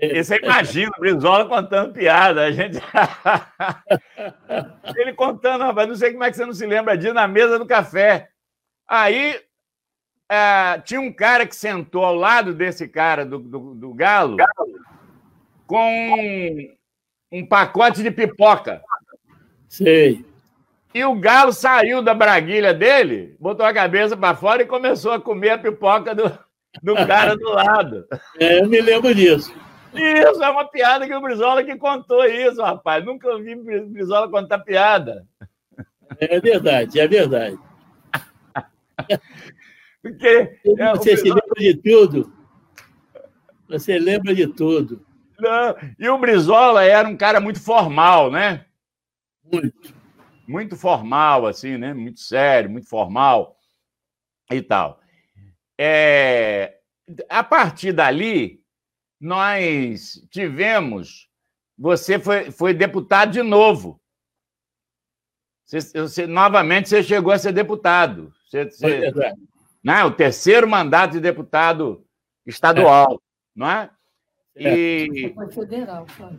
E 0.00 0.22
você 0.22 0.36
imagina 0.36 0.90
o 0.96 1.00
Brizola 1.00 1.46
contando 1.46 1.92
piada. 1.92 2.44
A 2.44 2.52
gente... 2.52 2.78
Ele 4.96 5.12
contando, 5.12 5.64
rapaz, 5.64 5.88
não 5.88 5.96
sei 5.96 6.12
como 6.12 6.24
é 6.24 6.30
que 6.30 6.36
você 6.36 6.46
não 6.46 6.52
se 6.52 6.66
lembra 6.66 6.96
disso, 6.96 7.14
na 7.14 7.26
mesa 7.26 7.58
do 7.58 7.66
café. 7.66 8.28
Aí 8.86 9.40
é, 10.30 10.78
tinha 10.84 11.00
um 11.00 11.12
cara 11.12 11.46
que 11.46 11.56
sentou 11.56 12.04
ao 12.04 12.14
lado 12.14 12.54
desse 12.54 12.86
cara 12.86 13.26
do, 13.26 13.38
do, 13.38 13.74
do 13.74 13.94
Galo 13.94 14.36
com 15.66 16.12
um, 16.12 16.74
um 17.32 17.46
pacote 17.46 18.02
de 18.02 18.10
pipoca. 18.10 18.82
Sei. 19.68 20.24
E 20.94 21.04
o 21.04 21.14
Galo 21.14 21.52
saiu 21.52 22.02
da 22.02 22.14
braguilha 22.14 22.72
dele, 22.72 23.36
botou 23.38 23.66
a 23.66 23.74
cabeça 23.74 24.16
para 24.16 24.36
fora 24.36 24.62
e 24.62 24.66
começou 24.66 25.12
a 25.12 25.20
comer 25.20 25.50
a 25.50 25.58
pipoca 25.58 26.14
do, 26.14 26.38
do 26.82 26.94
cara 27.06 27.36
do 27.36 27.50
lado. 27.50 28.06
É, 28.38 28.60
eu 28.60 28.68
me 28.68 28.80
lembro 28.80 29.14
disso. 29.14 29.52
Isso, 29.94 30.42
é 30.42 30.50
uma 30.50 30.66
piada 30.66 31.06
que 31.06 31.14
o 31.14 31.20
Brizola 31.20 31.64
que 31.64 31.76
contou 31.76 32.24
isso, 32.24 32.62
rapaz. 32.62 33.04
Nunca 33.04 33.28
ouvi 33.28 33.54
Brizola 33.54 34.30
contar 34.30 34.58
piada. 34.60 35.26
É 36.18 36.40
verdade, 36.40 36.98
é 37.00 37.06
verdade. 37.06 37.58
Porque, 40.02 40.58
é, 40.78 40.90
Você 40.92 41.16
se 41.16 41.24
lembra 41.24 41.54
de 41.58 41.74
tudo. 41.76 42.32
Você 43.68 43.98
lembra 43.98 44.34
de 44.34 44.46
tudo. 44.46 45.04
Não. 45.38 45.76
E 45.98 46.08
o 46.08 46.18
Brizola 46.18 46.84
era 46.84 47.06
um 47.08 47.16
cara 47.16 47.40
muito 47.40 47.60
formal, 47.60 48.30
né? 48.30 48.64
Muito. 49.44 49.94
Muito 50.46 50.76
formal, 50.76 51.46
assim, 51.46 51.76
né? 51.76 51.92
Muito 51.92 52.20
sério, 52.20 52.70
muito 52.70 52.88
formal 52.88 53.56
e 54.50 54.62
tal. 54.62 55.00
É... 55.78 56.78
A 57.28 57.44
partir 57.44 57.92
dali, 57.92 58.57
nós 59.20 60.24
tivemos. 60.30 61.28
Você 61.76 62.18
foi, 62.18 62.50
foi 62.50 62.74
deputado 62.74 63.32
de 63.32 63.42
novo. 63.42 64.00
Você, 65.64 65.80
você, 65.80 66.26
novamente 66.26 66.88
você 66.88 67.02
chegou 67.02 67.32
a 67.32 67.38
ser 67.38 67.52
deputado. 67.52 68.32
Você, 68.48 68.64
você, 68.64 69.12
né? 69.82 70.04
O 70.04 70.10
terceiro 70.10 70.68
mandato 70.68 71.12
de 71.12 71.20
deputado 71.20 72.04
estadual, 72.46 73.14
é. 73.14 73.18
não 73.54 73.70
é? 73.70 73.90
E... 74.56 75.32
Foi 75.34 75.48
federal, 75.52 76.06
claro. 76.16 76.38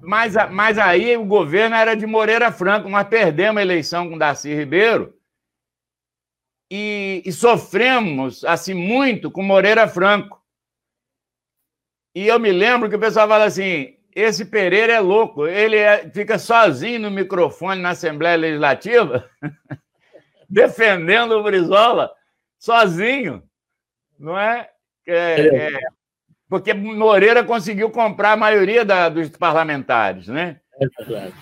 Mas, 0.00 0.34
mas 0.52 0.78
aí 0.78 1.16
o 1.16 1.24
governo 1.24 1.76
era 1.76 1.94
de 1.94 2.06
Moreira 2.06 2.50
Franco. 2.52 2.88
Nós 2.88 3.06
perdemos 3.08 3.58
a 3.58 3.62
eleição 3.62 4.08
com 4.08 4.16
Darcy 4.16 4.54
Ribeiro 4.54 5.15
e, 6.70 7.22
e 7.24 7.32
sofremos 7.32 8.44
assim 8.44 8.74
muito 8.74 9.30
com 9.30 9.42
Moreira 9.42 9.86
Franco. 9.86 10.42
E 12.14 12.26
eu 12.26 12.40
me 12.40 12.50
lembro 12.50 12.88
que 12.88 12.96
o 12.96 13.00
pessoal 13.00 13.28
fala 13.28 13.44
assim: 13.44 13.96
esse 14.14 14.46
Pereira 14.46 14.94
é 14.94 15.00
louco, 15.00 15.46
ele 15.46 15.76
é, 15.76 16.08
fica 16.10 16.38
sozinho 16.38 17.00
no 17.00 17.10
microfone 17.10 17.82
na 17.82 17.90
Assembleia 17.90 18.36
Legislativa, 18.36 19.30
defendendo 20.48 21.32
o 21.32 21.42
Brizola, 21.42 22.10
sozinho, 22.58 23.42
não 24.18 24.38
é? 24.38 24.70
É, 25.06 25.40
é? 25.40 25.74
é, 25.74 25.78
porque 26.48 26.72
Moreira 26.72 27.44
conseguiu 27.44 27.90
comprar 27.90 28.32
a 28.32 28.36
maioria 28.36 28.84
da, 28.84 29.08
dos 29.08 29.28
parlamentares, 29.30 30.28
né? 30.28 30.60
É 30.80 30.86
verdade. 31.04 31.34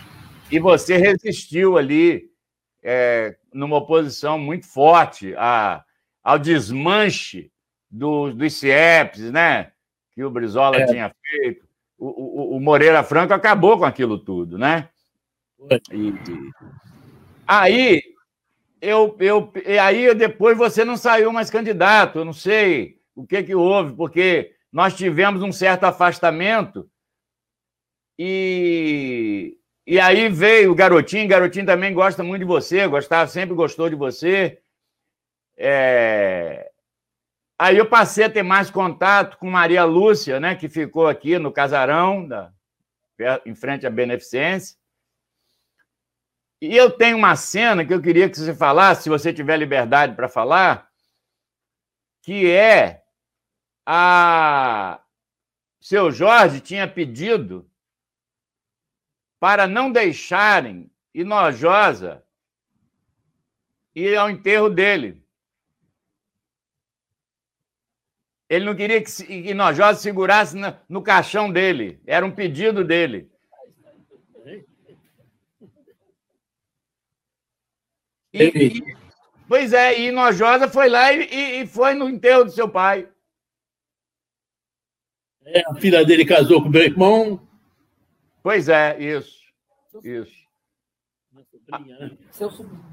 E 0.51 0.59
você 0.59 0.97
resistiu 0.97 1.79
ali 1.79 2.31
é, 2.83 3.37
numa 3.55 3.77
oposição 3.77 4.39
muito 4.39 4.67
forte 4.67 5.35
a, 5.37 5.83
ao 6.23 6.39
desmanche 6.39 7.51
do, 7.91 8.33
dos 8.33 8.55
CIEPs, 8.55 9.31
né? 9.31 9.73
Que 10.13 10.25
o 10.25 10.31
Brizola 10.31 10.77
é. 10.77 10.87
tinha 10.87 11.15
feito. 11.23 11.65
O, 11.97 12.07
o, 12.09 12.57
o, 12.57 12.61
Moreira 12.61 13.03
Franco 13.05 13.33
acabou 13.33 13.79
com 13.79 13.85
aquilo 13.85 14.19
tudo, 14.19 14.59
né? 14.59 14.89
E, 15.93 16.13
aí 17.47 18.03
eu, 18.81 19.17
eu, 19.21 19.53
e 19.65 19.79
aí 19.79 20.15
depois 20.15 20.59
você 20.59 20.85
não 20.85 20.97
saiu 20.97 21.33
mais 21.33 21.49
candidato, 21.49 22.19
eu 22.19 22.25
não 22.25 22.33
sei 22.33 22.99
o 23.15 23.25
que, 23.27 23.43
que 23.43 23.55
houve, 23.55 23.95
porque 23.95 24.53
nós 24.73 24.97
tivemos 24.97 25.43
um 25.43 25.53
certo 25.53 25.85
afastamento 25.85 26.91
e, 28.19 29.57
e 29.87 30.01
aí 30.01 30.29
veio 30.29 30.73
o 30.73 30.75
Garotinho, 30.75 31.29
Garotinho 31.29 31.67
também 31.67 31.93
gosta 31.93 32.23
muito 32.23 32.41
de 32.41 32.47
você, 32.47 32.87
gostava, 32.87 33.29
sempre 33.31 33.55
gostou 33.55 33.91
de 33.91 33.95
você. 33.95 34.61
É... 35.57 36.71
Aí 37.59 37.77
eu 37.77 37.87
passei 37.87 38.25
a 38.25 38.31
ter 38.31 38.43
mais 38.43 38.71
contato 38.71 39.37
com 39.37 39.51
Maria 39.51 39.85
Lúcia, 39.85 40.41
né, 40.41 40.55
que 40.55 40.69
ficou 40.69 41.07
aqui 41.07 41.39
no 41.39 41.53
casarão, 41.53 42.27
da... 42.27 42.51
em 43.45 43.55
frente 43.55 43.87
à 43.87 43.91
Beneficência. 43.91 44.77
E 46.63 46.75
eu 46.75 46.91
tenho 46.91 47.19
uma 47.19 47.37
cena 47.37 47.85
que 47.85 47.93
eu 47.93 48.01
queria 48.01 48.29
que 48.29 48.39
você 48.39 48.55
falasse, 48.55 49.03
se 49.03 49.11
você 49.11 49.35
tiver 49.35 49.59
liberdade 49.59 50.17
para 50.17 50.31
falar, 50.31 50.89
que 52.23 52.51
é 52.51 53.03
a 53.85 54.99
seu 55.79 56.11
Jorge 56.11 56.63
tinha 56.63 56.89
pedido 56.89 57.71
para 59.45 59.67
não 59.67 59.93
deixarem 59.93 60.91
Inojosa 61.13 62.25
ir 63.95 64.17
ao 64.17 64.31
enterro 64.31 64.71
dele. 64.71 65.23
Ele 68.49 68.65
não 68.65 68.75
queria 68.75 69.05
que 69.05 69.11
Inojosa 69.31 70.01
segurasse 70.01 70.57
no 70.89 71.03
caixão 71.03 71.53
dele. 71.53 72.01
Era 72.07 72.25
um 72.25 72.31
pedido 72.31 72.83
dele. 72.83 73.31
E, 78.33 78.45
e, 78.45 78.97
pois 79.47 79.75
é, 79.75 80.01
e 80.01 80.09
Inojosa 80.09 80.71
foi 80.71 80.89
lá 80.89 81.13
e, 81.13 81.61
e 81.61 81.67
foi 81.67 81.93
no 81.93 82.09
enterro 82.09 82.45
do 82.45 82.51
seu 82.51 82.67
pai. 82.67 83.07
É, 85.45 85.71
a 85.71 85.75
filha 85.75 86.03
dele 86.03 86.25
casou 86.25 86.63
com 86.63 86.69
o 86.71 86.73
meu 86.73 86.83
irmão. 86.83 87.54
Pois 88.45 88.69
é, 88.69 89.03
isso. 89.03 89.41
Isso. 90.03 90.37
Né? 91.33 92.11
Seu 92.31 92.51
sobrinho. 92.51 92.85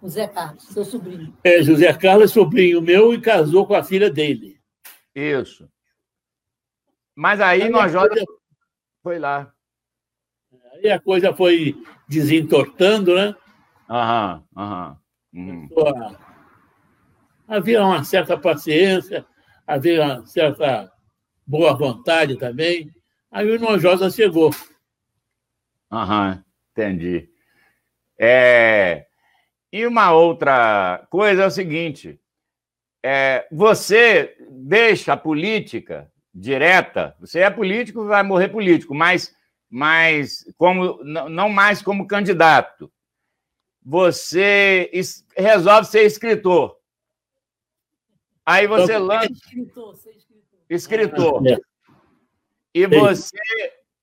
O 0.00 0.08
Zé 0.08 0.28
Carlos, 0.28 0.62
seu 0.62 0.84
sobrinho. 0.84 1.36
É, 1.42 1.60
José 1.60 1.92
Carlos 1.92 2.30
é 2.30 2.34
sobrinho 2.34 2.80
meu 2.80 3.12
e 3.12 3.20
casou 3.20 3.66
com 3.66 3.74
a 3.74 3.82
filha 3.82 4.08
dele. 4.08 4.60
Isso. 5.12 5.68
Mas 7.16 7.40
aí, 7.40 7.62
aí 7.62 7.68
nós 7.68 7.92
coisa... 7.92 8.24
foi 9.02 9.18
lá. 9.18 9.52
Aí 10.72 10.88
a 10.88 11.00
coisa 11.00 11.34
foi 11.34 11.74
desentortando, 12.08 13.16
né? 13.16 13.34
Aham, 13.90 14.44
aham. 14.56 14.98
Uhum. 15.34 15.68
Havia 17.48 17.84
uma 17.84 18.04
certa 18.04 18.38
paciência, 18.38 19.26
havia 19.66 20.04
uma 20.04 20.26
certa 20.26 20.92
boa 21.44 21.74
vontade 21.74 22.36
também. 22.36 22.88
Aí 23.32 23.50
o 23.50 23.58
Nojosa 23.58 24.08
chegou. 24.08 24.52
Aham, 25.92 26.42
entendi. 26.72 27.28
É... 28.18 29.06
E 29.70 29.86
uma 29.86 30.12
outra 30.12 31.06
coisa 31.10 31.42
é 31.42 31.46
o 31.46 31.50
seguinte: 31.50 32.18
é, 33.02 33.46
você 33.50 34.36
deixa 34.50 35.12
a 35.12 35.16
política 35.16 36.10
direta, 36.34 37.16
você 37.20 37.40
é 37.40 37.50
político, 37.50 38.06
vai 38.06 38.22
morrer 38.22 38.48
político, 38.48 38.94
mas, 38.94 39.34
mas 39.68 40.44
como, 40.56 41.02
não 41.04 41.48
mais 41.48 41.82
como 41.82 42.06
candidato. 42.06 42.90
Você 43.84 44.90
resolve 45.36 45.88
ser 45.88 46.04
escritor. 46.04 46.78
Aí 48.46 48.66
você 48.66 48.96
lança. 48.96 49.32
Escritor, 49.32 49.98
escritor. 50.70 51.46
É. 51.46 51.58
E 52.74 52.86
você 52.86 53.36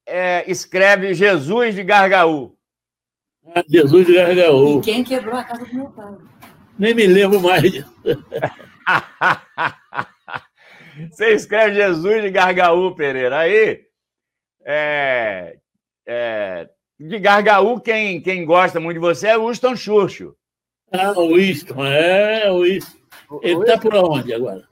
é, 0.10 0.44
escreve 0.50 1.14
Jesus 1.14 1.76
de 1.76 1.84
Gargaú. 1.84 2.56
Ah, 3.56 3.64
Jesus 3.68 4.06
de 4.06 4.16
Gargaú. 4.16 4.80
E 4.80 4.82
quem 4.82 5.04
quebrou 5.04 5.36
a 5.38 5.44
casa 5.44 5.66
do 5.66 5.74
meu 5.74 5.90
pai? 5.92 6.16
Nem 6.78 6.94
me 6.94 7.08
lembro 7.08 7.42
mais 7.42 7.62
você 11.12 11.34
escreve 11.34 11.76
Jesus 11.76 12.22
de 12.22 12.30
Gargaú, 12.30 12.96
Pereira. 12.96 13.40
Aí, 13.40 13.82
é, 14.66 15.58
é, 16.08 16.70
de 17.00 17.20
Gargaú, 17.20 17.80
quem, 17.80 18.22
quem 18.22 18.46
gosta 18.46 18.80
muito 18.80 18.96
de 18.96 19.02
você 19.02 19.28
é 19.28 19.38
o 19.38 19.48
Winston 19.48 19.76
Churchill. 19.76 20.36
Ah, 20.92 21.12
o 21.12 21.36
Winston, 21.36 21.86
é, 21.86 22.52
o 22.52 22.64
Winston. 22.64 22.98
Ele 23.44 23.62
está 23.62 23.78
por 23.78 23.96
onde 23.96 24.34
agora? 24.34 24.68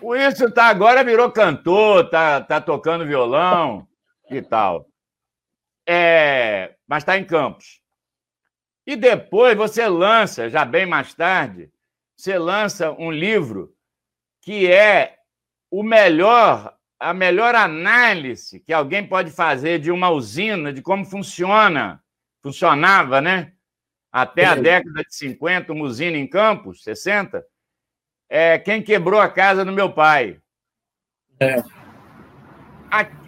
O 0.00 0.08
Wilson 0.08 0.50
tá 0.50 0.66
agora 0.66 1.02
virou 1.02 1.30
cantor, 1.30 2.08
tá, 2.10 2.40
tá 2.40 2.60
tocando 2.60 3.06
violão 3.06 3.86
e 4.30 4.42
tal. 4.42 4.88
É, 5.88 6.74
mas 6.86 7.02
está 7.02 7.16
em 7.16 7.24
Campos. 7.24 7.80
E 8.86 8.96
depois 8.96 9.56
você 9.56 9.86
lança, 9.88 10.48
já 10.48 10.64
bem 10.64 10.86
mais 10.86 11.14
tarde, 11.14 11.70
você 12.16 12.38
lança 12.38 12.92
um 12.92 13.10
livro 13.10 13.74
que 14.40 14.70
é 14.70 15.16
o 15.70 15.82
melhor 15.82 16.76
a 16.98 17.12
melhor 17.12 17.54
análise 17.54 18.58
que 18.60 18.72
alguém 18.72 19.06
pode 19.06 19.30
fazer 19.30 19.78
de 19.78 19.90
uma 19.90 20.08
usina, 20.08 20.72
de 20.72 20.80
como 20.80 21.04
funciona, 21.04 22.02
funcionava, 22.42 23.20
né? 23.20 23.52
Até 24.10 24.46
a 24.46 24.54
década 24.54 25.02
de 25.02 25.14
50, 25.14 25.74
uma 25.74 25.84
usina 25.84 26.16
em 26.16 26.26
Campos, 26.26 26.82
60, 26.82 27.44
é 28.30 28.58
quem 28.58 28.82
quebrou 28.82 29.20
a 29.20 29.28
casa 29.28 29.62
do 29.62 29.72
meu 29.72 29.92
pai. 29.92 30.40
É. 31.38 31.62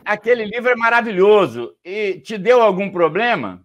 Aquele 0.09 0.47
livro 0.47 0.71
é 0.71 0.75
maravilhoso. 0.75 1.75
E 1.85 2.19
te 2.21 2.39
deu 2.39 2.63
algum 2.63 2.91
problema? 2.91 3.63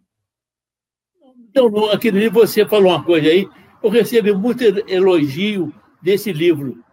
Não, 1.56 1.90
aquele 1.90 2.20
livro 2.20 2.42
você 2.42 2.66
falou 2.66 2.92
uma 2.92 3.02
coisa 3.02 3.30
aí. 3.30 3.48
Eu 3.82 3.90
recebi 3.90 4.34
muito 4.34 4.62
elogio 4.90 5.74
desse 6.02 6.34
livro. 6.34 6.84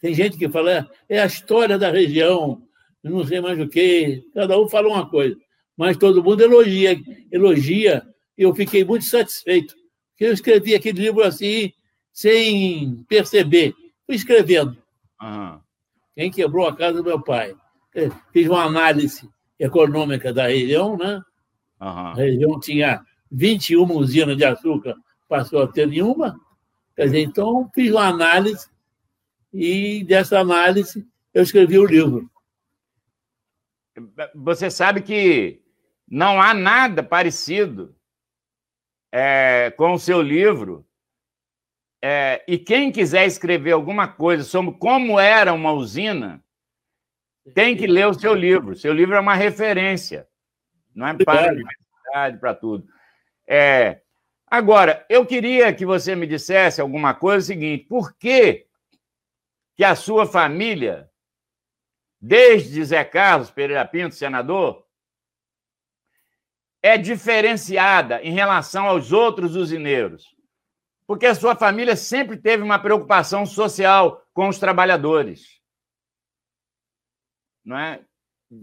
Tem 0.00 0.14
gente 0.14 0.38
que 0.38 0.48
fala, 0.48 0.88
é 1.08 1.20
a 1.20 1.26
história 1.26 1.76
da 1.76 1.90
região, 1.90 2.62
não 3.02 3.26
sei 3.26 3.40
mais 3.40 3.58
o 3.58 3.68
quê. 3.68 4.22
Cada 4.32 4.56
um 4.56 4.68
fala 4.68 4.86
uma 4.86 5.10
coisa. 5.10 5.36
Mas 5.76 5.96
todo 5.96 6.22
mundo 6.22 6.40
elogia, 6.40 6.96
elogia. 7.32 8.06
E 8.38 8.42
eu 8.42 8.54
fiquei 8.54 8.84
muito 8.84 9.04
satisfeito. 9.04 9.74
Porque 10.12 10.26
eu 10.26 10.32
escrevi 10.32 10.76
aquele 10.76 11.00
livro 11.00 11.24
assim, 11.24 11.72
sem 12.12 13.04
perceber. 13.08 13.74
Fui 14.06 14.14
escrevendo. 14.14 14.76
Uhum. 15.20 15.58
Quem 16.14 16.30
quebrou 16.30 16.68
a 16.68 16.76
casa 16.76 16.98
do 16.98 17.04
meu 17.04 17.20
pai? 17.20 17.56
É, 17.94 18.08
fiz 18.32 18.48
uma 18.48 18.64
análise 18.64 19.28
econômica 19.58 20.32
da 20.32 20.48
região, 20.48 20.96
né? 20.96 21.22
Uhum. 21.80 21.88
A 21.88 22.14
região 22.14 22.60
tinha 22.60 23.04
21 23.30 23.96
usinas 23.96 24.36
de 24.36 24.44
açúcar, 24.44 24.94
passou 25.28 25.62
a 25.62 25.68
ter 25.68 25.86
nenhuma. 25.86 26.38
Quer 26.96 27.04
dizer, 27.06 27.20
então, 27.20 27.70
fiz 27.74 27.90
uma 27.90 28.06
análise 28.06 28.68
e 29.52 30.04
dessa 30.04 30.38
análise 30.38 31.06
eu 31.32 31.42
escrevi 31.42 31.78
o 31.78 31.86
livro. 31.86 32.30
Você 34.34 34.70
sabe 34.70 35.02
que 35.02 35.62
não 36.08 36.40
há 36.40 36.54
nada 36.54 37.02
parecido 37.02 37.94
é, 39.10 39.70
com 39.76 39.92
o 39.92 39.98
seu 39.98 40.22
livro. 40.22 40.86
É, 42.04 42.42
e 42.48 42.58
quem 42.58 42.90
quiser 42.90 43.26
escrever 43.26 43.72
alguma 43.72 44.08
coisa 44.08 44.42
sobre 44.42 44.72
como 44.72 45.20
era 45.20 45.52
uma 45.52 45.72
usina, 45.72 46.42
tem 47.54 47.76
que 47.76 47.86
ler 47.86 48.06
o 48.06 48.14
seu 48.14 48.34
livro. 48.34 48.74
Seu 48.74 48.92
livro 48.92 49.16
é 49.16 49.20
uma 49.20 49.34
referência, 49.34 50.28
não 50.94 51.06
é 51.06 51.14
para 51.14 51.48
a 51.48 51.52
universidade, 51.52 52.38
para 52.38 52.54
tudo. 52.54 52.86
É, 53.46 54.00
agora, 54.46 55.04
eu 55.08 55.26
queria 55.26 55.72
que 55.72 55.84
você 55.84 56.14
me 56.14 56.26
dissesse 56.26 56.80
alguma 56.80 57.14
coisa 57.14 57.46
seguinte: 57.46 57.86
por 57.86 58.16
que, 58.16 58.66
que 59.74 59.84
a 59.84 59.94
sua 59.94 60.26
família, 60.26 61.10
desde 62.20 62.84
Zé 62.84 63.04
Carlos 63.04 63.50
Pereira 63.50 63.84
Pinto, 63.84 64.14
senador, 64.14 64.86
é 66.80 66.96
diferenciada 66.96 68.22
em 68.22 68.32
relação 68.32 68.86
aos 68.86 69.12
outros 69.12 69.56
usineiros? 69.56 70.36
Porque 71.04 71.26
a 71.26 71.34
sua 71.34 71.56
família 71.56 71.96
sempre 71.96 72.36
teve 72.36 72.62
uma 72.62 72.78
preocupação 72.78 73.44
social 73.44 74.24
com 74.32 74.48
os 74.48 74.58
trabalhadores 74.58 75.61
não 77.64 77.78
é? 77.78 78.00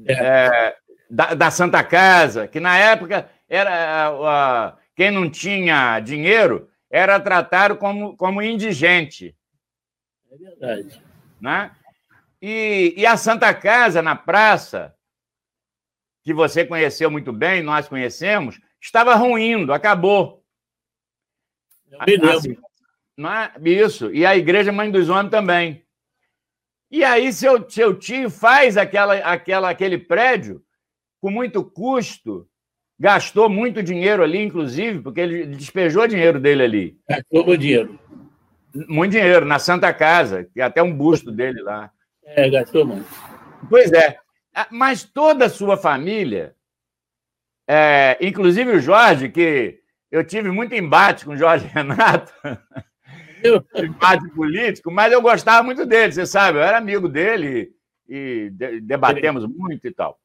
é. 0.06 0.14
é 0.14 0.78
da, 1.10 1.34
da, 1.34 1.52
Santa 1.52 1.84
Casa, 1.84 2.48
que 2.48 2.60
na 2.60 2.78
época 2.78 3.30
era 3.48 4.78
quem 4.96 5.10
não 5.10 5.30
tinha 5.30 6.00
dinheiro 6.00 6.70
era 6.90 7.20
tratado 7.20 7.78
como, 7.78 8.16
como 8.18 8.42
indigente. 8.42 9.36
É 10.32 10.38
verdade. 10.38 11.04
Né? 11.40 11.72
E, 12.42 12.94
e 12.98 13.06
a 13.06 13.16
Santa 13.18 13.54
Casa, 13.54 14.02
na 14.02 14.16
praça, 14.16 14.96
que 16.24 16.34
você 16.34 16.66
conheceu 16.66 17.10
muito 17.10 17.32
bem, 17.32 17.62
nós 17.62 17.88
conhecemos, 17.88 18.60
estava 18.82 19.16
ruindo, 19.16 19.74
acabou. 19.74 20.44
Eu 21.92 22.00
me 22.00 22.18
lembro. 22.18 22.38
Assim, 22.38 22.58
não 23.18 23.32
é? 23.32 23.54
Isso. 23.64 24.14
E 24.14 24.26
a 24.26 24.36
Igreja 24.36 24.72
Mãe 24.72 24.90
dos 24.90 25.10
Homens 25.10 25.32
também. 25.32 25.86
E 26.91 27.04
aí 27.04 27.32
seu, 27.32 27.69
seu 27.69 27.93
tio 27.93 28.30
faz 28.30 28.75
aquela, 28.78 29.15
aquela, 29.17 29.69
aquele 29.69 29.97
prédio 29.97 30.62
com 31.21 31.30
muito 31.30 31.63
custo, 31.63 32.47
gastou 32.99 33.49
muito 33.49 33.84
dinheiro 33.84 34.23
ali, 34.23 34.41
inclusive, 34.41 34.99
porque 34.99 35.19
ele 35.21 35.45
despejou 35.45 36.08
dinheiro 36.08 36.39
dele 36.39 36.63
ali. 36.63 36.97
Gastou 37.08 37.45
muito 37.45 37.60
dinheiro. 37.60 37.99
Muito 38.88 39.12
dinheiro, 39.12 39.45
na 39.45 39.60
Santa 39.60 39.93
Casa, 39.93 40.45
que 40.54 40.62
até 40.62 40.82
um 40.82 40.95
busto 40.95 41.32
dele 41.32 41.62
lá. 41.62 41.91
É, 42.23 42.49
gastou 42.49 42.86
muito. 42.86 43.08
Pois 43.69 43.91
é. 43.91 44.17
Ah, 44.54 44.67
mas 44.71 45.04
toda 45.04 45.45
a 45.45 45.49
sua 45.49 45.78
família, 45.78 46.56
é, 47.67 48.17
inclusive 48.21 48.71
o 48.71 48.80
Jorge, 48.80 49.30
que 49.30 49.80
eu 50.12 50.23
tive 50.23 50.49
muito 50.49 50.73
embate 50.73 51.25
com 51.25 51.32
o 51.32 51.38
Jorge 51.38 51.67
Renato, 51.73 52.34
embate 53.75 54.28
político, 54.30 54.91
mas 54.91 55.12
eu 55.12 55.21
gostava 55.21 55.63
muito 55.63 55.86
dele, 55.86 56.12
você 56.12 56.25
sabe, 56.25 56.58
eu 56.58 56.63
era 56.63 56.78
amigo 56.78 57.08
dele 57.08 57.71
e 58.08 58.52
debatemos 58.82 59.45
muito 59.45 59.88
e 59.88 59.91
tal. 59.91 60.19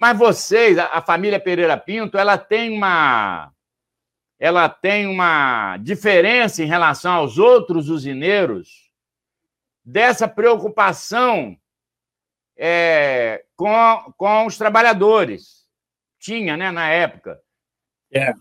Mas 0.00 0.18
vocês, 0.18 0.76
a, 0.78 1.00
família 1.00 1.38
Pereira 1.38 1.76
Pinto, 1.76 2.18
ela 2.18 2.36
tem 2.36 2.76
uma 2.76 3.52
ela 4.38 4.68
tem 4.68 5.06
uma 5.06 5.76
diferença 5.76 6.64
em 6.64 6.66
relação 6.66 7.12
aos 7.12 7.38
outros 7.38 7.88
usineiros 7.88 8.90
dessa 9.84 10.26
preocupação 10.26 11.56
é, 12.56 13.44
com, 13.54 14.12
com 14.16 14.46
os 14.46 14.58
trabalhadores. 14.58 15.68
Tinha, 16.18 16.56
né, 16.56 16.72
na 16.72 16.88
época. 16.88 17.40
É. 18.12 18.32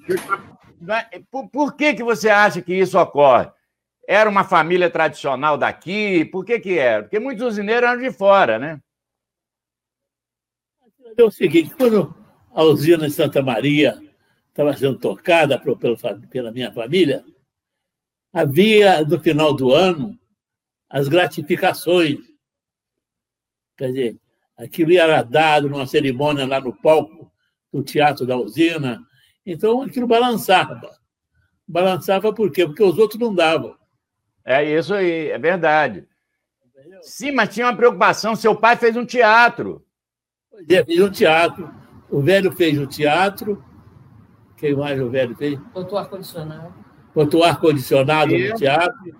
Por, 1.30 1.48
por 1.50 1.76
que, 1.76 1.94
que 1.94 2.04
você 2.04 2.30
acha 2.32 2.64
que 2.64 2.74
isso 2.74 2.98
ocorre? 3.00 3.52
Era 4.08 4.30
uma 4.30 4.44
família 4.44 4.90
tradicional 4.90 5.58
daqui? 5.58 6.26
Por 6.26 6.44
que 6.44 6.60
que 6.60 6.78
era? 6.78 7.04
Porque 7.04 7.20
muitos 7.20 7.46
usineiros 7.46 7.90
eram 7.90 8.02
de 8.02 8.12
fora, 8.12 8.58
né? 8.60 8.80
É 11.18 11.24
o 11.24 11.32
seguinte, 11.32 11.74
quando 11.76 12.16
a 12.54 12.64
usina 12.64 13.08
de 13.08 13.14
Santa 13.14 13.42
Maria 13.42 14.02
estava 14.50 14.76
sendo 14.76 14.98
tocada 14.98 15.62
pela 16.30 16.52
minha 16.52 16.72
família, 16.72 17.24
havia, 18.34 19.04
no 19.04 19.20
final 19.20 19.54
do 19.54 19.74
ano, 19.74 20.18
as 20.90 21.08
gratificações. 21.08 22.18
Quer 23.78 23.88
dizer, 23.88 24.20
aquilo 24.58 24.94
era 24.94 25.22
dado 25.22 25.70
numa 25.70 25.88
cerimônia 25.88 26.46
lá 26.46 26.60
no 26.60 26.76
palco 26.76 27.32
do 27.72 27.84
Teatro 27.84 28.26
da 28.26 28.38
Usina. 28.38 29.02
Então, 29.46 29.82
aquilo 29.82 30.08
balançava. 30.08 30.82
Balançava 31.68 32.34
por 32.34 32.52
quê? 32.52 32.66
Porque 32.66 32.84
os 32.84 32.98
outros 32.98 33.20
não 33.20 33.34
davam. 33.34 33.78
É 34.44 34.64
isso 34.64 34.94
aí, 34.94 35.30
é 35.30 35.38
verdade. 35.38 36.08
Sim, 37.02 37.32
mas 37.32 37.54
tinha 37.54 37.66
uma 37.66 37.76
preocupação. 37.76 38.36
Seu 38.36 38.56
pai 38.56 38.76
fez 38.76 38.96
um 38.96 39.06
teatro. 39.06 39.86
Pois 40.50 40.70
é, 40.70 40.84
fez 40.84 41.00
um 41.00 41.10
teatro. 41.10 41.74
O 42.10 42.22
velho 42.22 42.52
fez 42.52 42.78
o 42.80 42.88
teatro. 42.88 43.64
Quem 44.58 44.76
mais 44.76 45.00
o 45.00 45.10
velho 45.10 45.36
fez? 45.36 45.60
Botou 45.74 45.98
ar-condicionado. 45.98 46.74
Botou 47.14 47.44
ar-condicionado 47.44 48.38
no 48.38 48.56
teatro. 48.56 49.20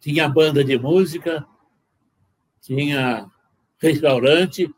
Tinha 0.00 0.28
banda 0.28 0.62
de 0.62 0.78
música. 0.78 1.44
Tinha 2.60 3.26
restaurante. 3.78 4.72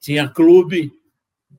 Tinha 0.00 0.28
clube. 0.28 0.92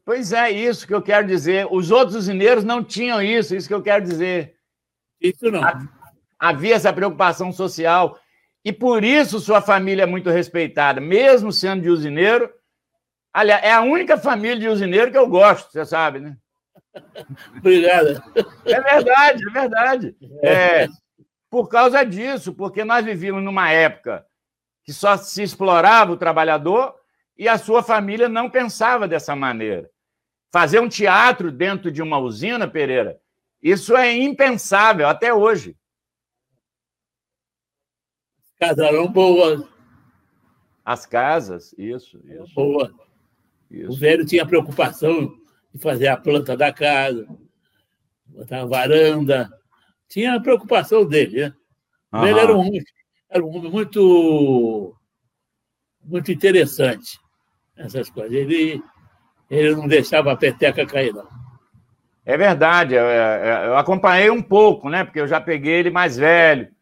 Pois 0.04 0.32
é, 0.34 0.52
isso 0.52 0.86
que 0.86 0.94
eu 0.94 1.02
quero 1.02 1.26
dizer. 1.26 1.68
Os 1.72 1.92
outros 1.92 2.16
usineiros 2.16 2.64
não 2.64 2.84
tinham 2.84 3.22
isso, 3.22 3.56
isso 3.56 3.68
que 3.68 3.74
eu 3.74 3.82
quero 3.82 4.04
dizer. 4.04 4.56
Isso 5.20 5.50
não 5.50 5.62
havia 6.40 6.76
essa 6.76 6.94
preocupação 6.94 7.52
social. 7.52 8.20
E 8.64 8.72
por 8.74 9.04
isso 9.04 9.40
sua 9.40 9.62
família 9.62 10.04
é 10.04 10.08
muito 10.08 10.30
respeitada, 10.30 11.00
mesmo 11.00 11.52
sendo 11.52 11.84
de 11.84 11.90
usineiro. 11.90 12.52
Aliás, 13.32 13.64
é 13.64 13.72
a 13.72 13.82
única 13.82 14.18
família 14.18 14.58
de 14.58 14.68
usineiro 14.68 15.12
que 15.12 15.18
eu 15.18 15.28
gosto, 15.28 15.72
você 15.72 15.86
sabe, 15.86 16.20
né? 16.20 16.38
Obrigado. 17.58 18.24
É 18.66 18.82
verdade, 18.82 19.44
é 19.48 19.52
verdade. 19.52 20.16
É, 20.42 20.88
por 21.50 21.68
causa 21.68 22.04
disso, 22.04 22.54
porque 22.54 22.84
nós 22.84 23.06
vivíamos 23.06 23.44
numa 23.44 23.70
época 23.72 24.26
que 24.84 24.94
só 24.94 25.18
se 25.18 25.44
explorava 25.44 26.12
o 26.12 26.18
trabalhador 26.18 26.96
e 27.38 27.48
a 27.48 27.58
sua 27.58 27.84
família 27.84 28.30
não 28.30 28.50
pensava 28.50 29.08
dessa 29.08 29.36
maneira. 29.36 29.90
Fazer 30.52 30.80
um 30.80 30.88
teatro 30.88 31.52
dentro 31.52 31.92
de 31.92 32.02
uma 32.02 32.18
usina, 32.18 32.68
Pereira, 32.68 33.20
isso 33.62 33.96
é 33.96 34.14
impensável 34.14 35.08
até 35.08 35.34
hoje 35.34 35.76
casas 38.60 38.86
eram 38.86 39.12
boas. 39.12 39.64
As 40.84 41.06
casas, 41.06 41.74
isso, 41.78 42.22
isso. 42.26 42.54
Boa. 42.54 42.94
Isso. 43.70 43.92
O 43.92 43.96
velho 43.96 44.26
tinha 44.26 44.46
preocupação 44.46 45.36
de 45.74 45.80
fazer 45.80 46.08
a 46.08 46.18
planta 46.18 46.56
da 46.56 46.72
casa, 46.72 47.28
botar 48.28 48.60
uma 48.60 48.68
varanda. 48.68 49.50
Tinha 50.08 50.36
a 50.36 50.40
preocupação 50.40 51.06
dele, 51.06 51.42
né? 51.42 51.54
O 52.14 52.22
velho 52.22 52.40
era 52.40 52.56
um, 52.56 52.72
era 53.30 53.44
um 53.44 53.50
homem 53.50 53.72
muito, 53.72 54.96
muito 56.04 56.32
interessante. 56.32 57.20
essas 57.76 58.10
coisas. 58.10 58.32
Ele, 58.32 58.82
ele 59.50 59.76
não 59.76 59.88
deixava 59.88 60.32
a 60.32 60.38
peteca 60.38 60.86
cair, 60.86 61.14
não. 61.14 61.28
É 62.24 62.38
verdade, 62.38 62.96
eu, 62.96 63.04
eu, 63.04 63.78
acompanhei 63.78 64.32
um 64.32 64.42
pouco, 64.42 64.90
né? 64.90 65.04
Porque 65.04 65.20
eu 65.20 65.28
já 65.28 65.40
peguei 65.40 65.74
ele 65.74 65.92
mais 65.92 66.18
velho, 66.18 66.75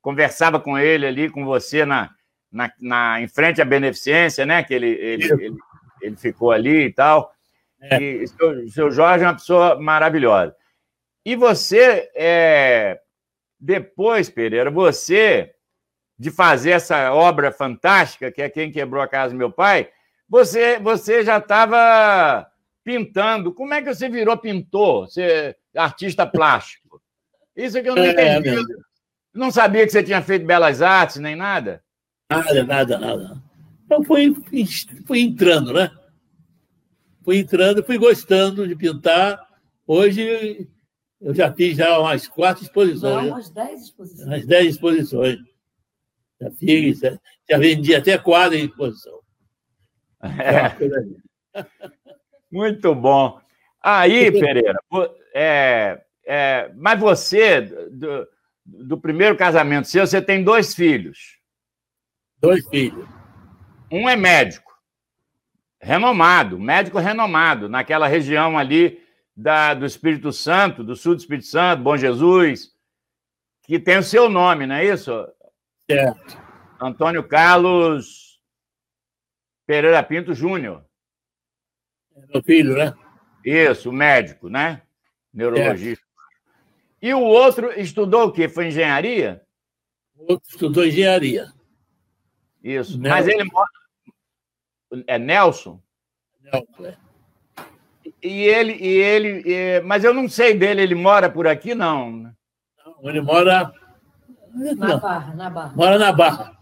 conversava 0.00 0.58
com 0.58 0.78
ele 0.78 1.06
ali, 1.06 1.30
com 1.30 1.44
você 1.44 1.84
na, 1.84 2.10
na, 2.50 2.72
na 2.80 3.20
em 3.20 3.28
frente 3.28 3.60
à 3.60 3.64
beneficência, 3.64 4.44
né? 4.46 4.62
Que 4.62 4.74
ele, 4.74 4.88
ele, 4.88 5.24
ele, 5.32 5.56
ele 6.00 6.16
ficou 6.16 6.50
ali 6.50 6.86
e 6.86 6.92
tal. 6.92 7.32
É. 7.80 8.00
E 8.00 8.24
o 8.24 8.70
seu 8.70 8.90
Jorge 8.90 9.24
é 9.24 9.28
uma 9.28 9.34
pessoa 9.34 9.80
maravilhosa. 9.80 10.54
E 11.24 11.36
você, 11.36 12.10
é, 12.14 13.00
depois, 13.58 14.28
Pereira, 14.28 14.70
você, 14.70 15.54
de 16.18 16.30
fazer 16.30 16.70
essa 16.70 17.12
obra 17.12 17.52
fantástica, 17.52 18.30
que 18.30 18.42
é 18.42 18.48
Quem 18.48 18.72
Quebrou 18.72 19.02
a 19.02 19.08
Casa 19.08 19.32
do 19.32 19.38
Meu 19.38 19.50
Pai, 19.50 19.90
você, 20.28 20.78
você 20.78 21.24
já 21.24 21.38
estava 21.38 22.46
pintando. 22.84 23.52
Como 23.52 23.74
é 23.74 23.82
que 23.82 23.94
você 23.94 24.08
virou 24.08 24.36
pintor, 24.36 25.08
você, 25.08 25.56
artista 25.76 26.26
plástico? 26.26 27.02
Isso 27.54 27.78
é 27.78 27.82
que 27.82 27.88
eu 27.88 27.94
não 27.94 28.02
é, 28.02 28.38
entendi. 28.38 28.64
Não 29.32 29.50
sabia 29.50 29.86
que 29.86 29.92
você 29.92 30.02
tinha 30.02 30.22
feito 30.22 30.46
belas 30.46 30.82
artes, 30.82 31.16
nem 31.16 31.36
nada? 31.36 31.82
Nada, 32.30 32.64
nada, 32.64 32.98
nada. 32.98 33.42
Então 33.84 34.04
fui, 34.04 34.34
fui 35.06 35.20
entrando, 35.20 35.72
né? 35.72 35.90
Fui 37.22 37.38
entrando, 37.38 37.84
fui 37.84 37.98
gostando 37.98 38.66
de 38.66 38.74
pintar. 38.74 39.40
Hoje 39.86 40.68
eu 41.20 41.34
já 41.34 41.52
fiz 41.52 41.76
já 41.76 41.98
umas 41.98 42.26
quatro 42.26 42.64
exposições. 42.64 43.26
Não, 43.26 43.34
umas 43.34 43.50
dez 43.50 43.82
exposições. 43.82 44.26
Umas 44.26 44.46
dez 44.46 44.74
exposições. 44.74 45.38
Já 46.40 46.50
fiz, 46.52 47.00
já 47.00 47.58
vendi 47.58 47.94
até 47.94 48.16
quadro 48.16 48.56
em 48.56 48.64
exposição. 48.64 49.20
É. 50.22 51.64
Muito 52.52 52.94
bom. 52.94 53.40
Aí, 53.82 54.30
Pereira, 54.30 54.78
é, 55.34 56.02
é, 56.26 56.70
mas 56.76 57.00
você, 57.00 57.62
do, 57.62 58.26
do 58.70 58.98
primeiro 58.98 59.36
casamento 59.36 59.88
seu, 59.88 60.06
você 60.06 60.22
tem 60.22 60.44
dois 60.44 60.74
filhos. 60.74 61.38
Dois 62.38 62.66
filhos. 62.68 63.06
Um 63.90 64.08
é 64.08 64.16
médico, 64.16 64.72
renomado, 65.80 66.58
médico 66.58 66.98
renomado, 66.98 67.68
naquela 67.68 68.06
região 68.06 68.56
ali 68.56 69.02
da, 69.36 69.74
do 69.74 69.84
Espírito 69.84 70.32
Santo, 70.32 70.84
do 70.84 70.94
sul 70.94 71.14
do 71.14 71.20
Espírito 71.20 71.46
Santo, 71.46 71.82
Bom 71.82 71.96
Jesus, 71.96 72.72
que 73.62 73.78
tem 73.78 73.98
o 73.98 74.02
seu 74.02 74.28
nome, 74.28 74.66
não 74.66 74.76
é 74.76 74.84
isso? 74.84 75.10
Certo. 75.90 76.38
Antônio 76.80 77.26
Carlos 77.26 78.40
Pereira 79.66 80.02
Pinto 80.02 80.34
Júnior. 80.34 80.84
É 82.16 82.26
meu 82.32 82.42
filho, 82.42 82.76
né? 82.76 82.94
Isso, 83.44 83.92
médico, 83.92 84.48
né? 84.48 84.82
Neurologista. 85.32 86.04
E 87.02 87.14
o 87.14 87.20
outro 87.20 87.72
estudou 87.78 88.26
o 88.26 88.32
quê? 88.32 88.48
Foi 88.48 88.68
engenharia? 88.68 89.42
O 90.16 90.32
outro 90.32 90.48
estudou 90.48 90.84
engenharia. 90.84 91.52
Isso. 92.62 92.98
Nelson. 92.98 93.16
Mas 93.16 93.28
ele 93.28 93.44
mora. 93.44 95.04
É 95.06 95.18
Nelson? 95.18 95.80
Nelson, 96.42 96.86
é. 96.86 96.96
E 98.22 98.42
ele, 98.42 98.72
e 98.74 98.88
ele, 98.98 99.42
e... 99.46 99.80
mas 99.80 100.04
eu 100.04 100.12
não 100.12 100.28
sei 100.28 100.54
dele, 100.54 100.82
ele 100.82 100.94
mora 100.94 101.30
por 101.30 101.46
aqui, 101.46 101.74
não? 101.74 102.10
Não, 102.84 103.08
ele 103.08 103.20
mora. 103.20 103.72
Na 104.76 104.96
Barra, 104.98 105.34
na 105.34 105.48
Barra. 105.48 105.72
Mora 105.74 105.98
na 105.98 106.12
Barra. 106.12 106.58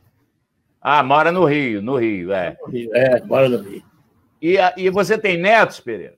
Ah, 0.81 1.03
mora 1.03 1.33
no 1.33 1.45
Rio, 1.45 1.83
no 1.83 1.97
Rio, 1.97 2.33
é. 2.33 2.57
No 2.61 2.69
Rio, 2.69 2.95
é, 2.95 3.21
mora 3.25 3.49
no 3.49 3.59
Rio. 3.59 3.83
E, 4.41 4.57
e 4.77 4.91
você 4.91 5.19
tem 5.19 5.37
netos, 5.37 5.81
Pereira? 5.81 6.17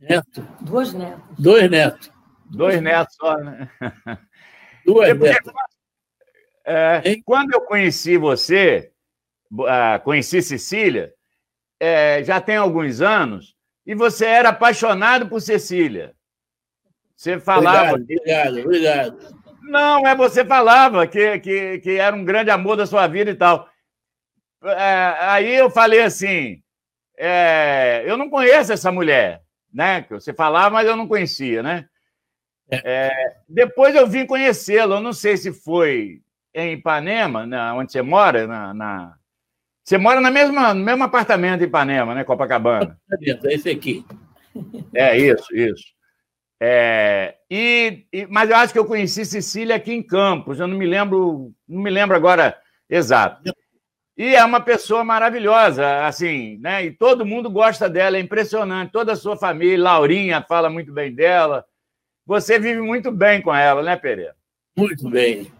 Neto. 0.00 0.46
Dois 0.60 0.92
netos. 0.92 1.22
Dois 1.38 1.70
netos. 1.70 2.10
Dois 2.52 2.82
netos 2.82 3.16
só, 3.16 3.36
né? 3.38 3.68
Duas 4.84 5.18
netos. 5.18 5.52
É, 6.64 7.16
quando 7.24 7.52
eu 7.54 7.62
conheci 7.62 8.16
você, 8.16 8.92
uh, 9.50 10.02
conheci 10.04 10.42
Cecília, 10.42 11.12
é, 11.80 12.22
já 12.22 12.40
tem 12.40 12.56
alguns 12.56 13.00
anos, 13.00 13.56
e 13.86 13.94
você 13.94 14.26
era 14.26 14.50
apaixonado 14.50 15.28
por 15.28 15.40
Cecília. 15.40 16.14
Você 17.16 17.40
falava. 17.40 17.94
Obrigado, 17.94 18.58
obrigado. 18.58 19.08
obrigado. 19.16 19.42
Não, 19.62 20.06
é 20.06 20.14
você 20.14 20.44
falava 20.44 21.06
que, 21.06 21.38
que, 21.40 21.78
que 21.78 21.90
era 21.92 22.14
um 22.14 22.24
grande 22.24 22.50
amor 22.50 22.76
da 22.76 22.86
sua 22.86 23.06
vida 23.06 23.30
e 23.30 23.34
tal. 23.34 23.68
É, 24.62 25.16
aí 25.20 25.54
eu 25.54 25.70
falei 25.70 26.02
assim: 26.02 26.62
é, 27.16 28.04
eu 28.06 28.16
não 28.16 28.28
conheço 28.28 28.72
essa 28.72 28.92
mulher, 28.92 29.42
né? 29.72 30.02
Que 30.02 30.14
você 30.14 30.34
falava, 30.34 30.70
mas 30.70 30.86
eu 30.86 30.96
não 30.96 31.08
conhecia, 31.08 31.62
né? 31.62 31.88
É, 32.84 33.10
depois 33.48 33.94
eu 33.94 34.06
vim 34.06 34.26
conhecê-la. 34.26 34.96
Eu 34.96 35.00
não 35.00 35.12
sei 35.12 35.36
se 35.36 35.52
foi 35.52 36.22
em 36.54 36.74
Ipanema, 36.74 37.46
na, 37.46 37.74
onde 37.74 37.92
você 37.92 38.02
mora, 38.02 38.46
na, 38.46 38.74
na... 38.74 39.14
Você 39.84 39.98
mora 39.98 40.20
na 40.20 40.30
mesma, 40.30 40.72
no 40.72 40.84
mesmo 40.84 41.02
apartamento 41.04 41.62
em 41.62 41.66
Ipanema, 41.66 42.14
né, 42.14 42.24
Copacabana? 42.24 42.98
É 43.10 43.54
esse 43.54 43.70
aqui. 43.70 44.04
É, 44.94 45.16
isso, 45.16 45.54
isso. 45.54 45.84
É, 46.64 47.34
e, 47.50 48.06
e, 48.12 48.26
mas 48.26 48.48
eu 48.48 48.54
acho 48.54 48.72
que 48.72 48.78
eu 48.78 48.84
conheci 48.84 49.24
Cecília 49.24 49.74
aqui 49.74 49.92
em 49.92 50.02
Campos, 50.02 50.60
eu 50.60 50.68
não 50.68 50.78
me 50.78 50.86
lembro, 50.86 51.52
não 51.68 51.82
me 51.82 51.90
lembro 51.90 52.14
agora 52.14 52.56
exato. 52.88 53.52
E 54.16 54.36
é 54.36 54.44
uma 54.44 54.60
pessoa 54.60 55.02
maravilhosa, 55.02 56.06
assim, 56.06 56.58
né? 56.58 56.84
E 56.84 56.92
todo 56.92 57.26
mundo 57.26 57.50
gosta 57.50 57.88
dela, 57.88 58.16
é 58.16 58.20
impressionante. 58.20 58.92
Toda 58.92 59.12
a 59.12 59.16
sua 59.16 59.36
família, 59.36 59.82
Laurinha 59.82 60.44
fala 60.46 60.70
muito 60.70 60.92
bem 60.92 61.12
dela. 61.12 61.64
Você 62.26 62.58
vive 62.58 62.80
muito 62.80 63.10
bem 63.10 63.42
com 63.42 63.54
ela, 63.54 63.82
né, 63.82 63.96
Pereira? 63.96 64.34
Muito 64.76 65.08
bem. 65.10 65.50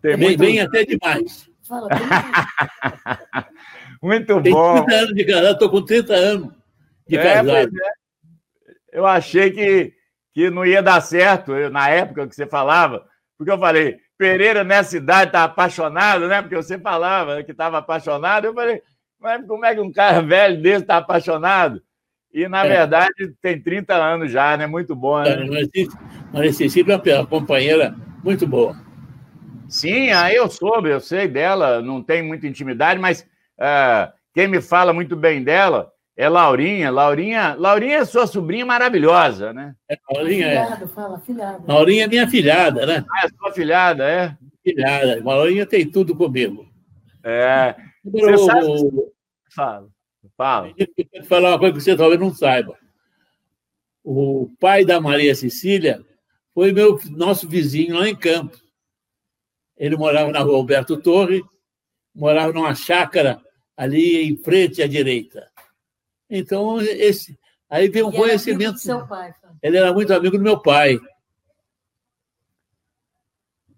Tem 0.00 0.16
bem, 0.16 0.28
muito... 0.28 0.38
bem 0.38 0.60
até 0.60 0.84
demais. 0.84 1.48
Fala, 1.62 1.88
muito 4.02 4.42
Tem 4.42 4.52
bom. 4.52 4.84
30 4.84 4.94
anos 4.94 5.14
de 5.14 5.24
casado, 5.24 5.52
estou 5.52 5.70
com 5.70 5.84
30 5.84 6.14
anos 6.14 6.54
de 7.06 7.16
é, 7.16 7.22
casado. 7.22 7.70
É. 7.76 8.00
Eu 8.92 9.06
achei 9.06 9.50
que, 9.50 9.92
que 10.32 10.50
não 10.50 10.64
ia 10.64 10.82
dar 10.82 11.00
certo 11.00 11.52
eu, 11.54 11.70
na 11.70 11.88
época 11.88 12.26
que 12.26 12.34
você 12.34 12.46
falava, 12.46 13.06
porque 13.36 13.52
eu 13.52 13.58
falei, 13.58 13.98
Pereira 14.18 14.64
nessa 14.64 14.96
idade 14.96 15.28
está 15.28 15.44
apaixonado, 15.44 16.28
né? 16.28 16.42
Porque 16.42 16.56
você 16.56 16.78
falava 16.78 17.42
que 17.42 17.52
estava 17.52 17.78
apaixonado. 17.78 18.46
Eu 18.46 18.54
falei, 18.54 18.82
mas 19.18 19.46
como 19.46 19.64
é 19.64 19.74
que 19.74 19.80
um 19.80 19.92
cara 19.92 20.20
velho 20.20 20.60
desse 20.60 20.82
está 20.82 20.98
apaixonado? 20.98 21.82
E, 22.32 22.48
na 22.48 22.64
é. 22.64 22.68
verdade, 22.68 23.34
tem 23.42 23.60
30 23.60 23.94
anos 23.94 24.30
já, 24.30 24.56
né? 24.56 24.66
Muito 24.66 24.94
bom, 24.94 25.20
né? 25.20 25.36
Mas 26.32 26.56
Cecília 26.56 27.00
é 27.04 27.18
uma 27.18 27.26
companheira 27.26 27.94
muito 28.22 28.46
boa. 28.46 28.76
Sim, 29.68 30.10
aí 30.10 30.34
eu 30.34 30.48
soube, 30.48 30.90
eu 30.90 31.00
sei 31.00 31.28
dela, 31.28 31.80
não 31.80 32.02
tem 32.02 32.22
muita 32.22 32.46
intimidade, 32.46 32.98
mas 32.98 33.22
uh, 33.58 34.12
quem 34.34 34.48
me 34.48 34.60
fala 34.60 34.92
muito 34.92 35.16
bem 35.16 35.42
dela 35.42 35.92
é 36.16 36.28
Laurinha. 36.28 36.90
Laurinha, 36.90 37.54
Laurinha 37.56 37.98
é 37.98 38.04
sua 38.04 38.26
sobrinha 38.26 38.66
maravilhosa, 38.66 39.52
né? 39.52 39.74
É, 39.88 39.96
Laurinha 40.12 40.46
é. 40.46 40.64
Filhada, 40.64 40.88
fala, 40.88 41.18
filhada. 41.20 41.64
Laurinha 41.66 42.04
é 42.04 42.08
minha 42.08 42.28
filhada, 42.28 42.86
né? 42.86 43.04
Ah, 43.10 43.26
é 43.26 43.28
sua 43.28 43.52
filhada, 43.52 44.08
é? 44.08 44.36
Filhada. 44.62 45.22
Laurinha 45.24 45.66
tem 45.66 45.88
tudo 45.88 46.16
comigo. 46.16 46.66
É. 47.24 47.74
Você 48.04 48.38
sabe... 48.38 48.66
Fala, 49.54 49.88
fala. 50.40 50.72
Eu 50.74 50.86
quero 50.96 51.24
falar 51.26 51.50
uma 51.50 51.58
coisa 51.58 51.74
que 51.74 51.82
você 51.82 51.94
talvez 51.94 52.18
não 52.18 52.32
saiba. 52.32 52.78
O 54.02 54.50
pai 54.58 54.86
da 54.86 54.98
Maria 54.98 55.34
Cecília 55.34 56.02
foi 56.54 56.72
meu 56.72 56.98
nosso 57.10 57.46
vizinho 57.46 57.98
lá 57.98 58.08
em 58.08 58.16
Campos. 58.16 58.64
Ele 59.76 59.96
morava 59.98 60.32
na 60.32 60.40
rua 60.40 60.56
Alberto 60.56 60.96
Torre, 60.96 61.42
morava 62.14 62.54
numa 62.54 62.74
chácara 62.74 63.38
ali 63.76 64.30
em 64.30 64.36
frente 64.38 64.82
à 64.82 64.86
direita. 64.86 65.46
Então, 66.28 66.80
esse, 66.80 67.38
aí 67.68 67.90
vem 67.90 68.02
um 68.02 68.10
e 68.10 68.16
conhecimento. 68.16 68.78
seu 68.78 69.06
pai, 69.06 69.34
ele 69.62 69.76
era 69.76 69.92
muito 69.92 70.14
amigo 70.14 70.38
do 70.38 70.42
meu 70.42 70.58
pai. 70.58 70.98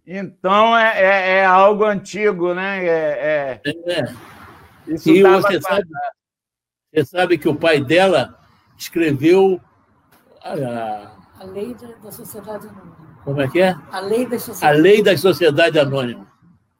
Então 0.06 0.76
é, 0.76 1.00
é, 1.00 1.30
é 1.38 1.44
algo 1.44 1.84
antigo, 1.84 2.54
né? 2.54 2.84
É, 2.84 3.60
é... 3.64 3.70
é. 3.86 4.14
Isso 4.86 5.10
e 5.10 5.22
você 5.22 5.60
sabe, 5.60 5.86
você 6.92 7.04
sabe 7.04 7.38
que 7.38 7.48
o 7.48 7.54
pai 7.54 7.80
dela 7.80 8.38
escreveu 8.76 9.60
a, 10.42 11.16
a 11.40 11.44
lei 11.44 11.74
da 11.74 12.12
sociedade 12.12 12.68
como 13.24 13.40
é 13.40 13.48
que 13.48 13.60
é? 13.60 13.76
A 13.90 14.00
lei 14.00 14.26
da 14.26 14.38
sociedade, 14.38 14.78
a 14.78 14.82
lei 14.82 15.02
da 15.02 15.16
sociedade 15.16 15.78
anônima. 15.78 16.26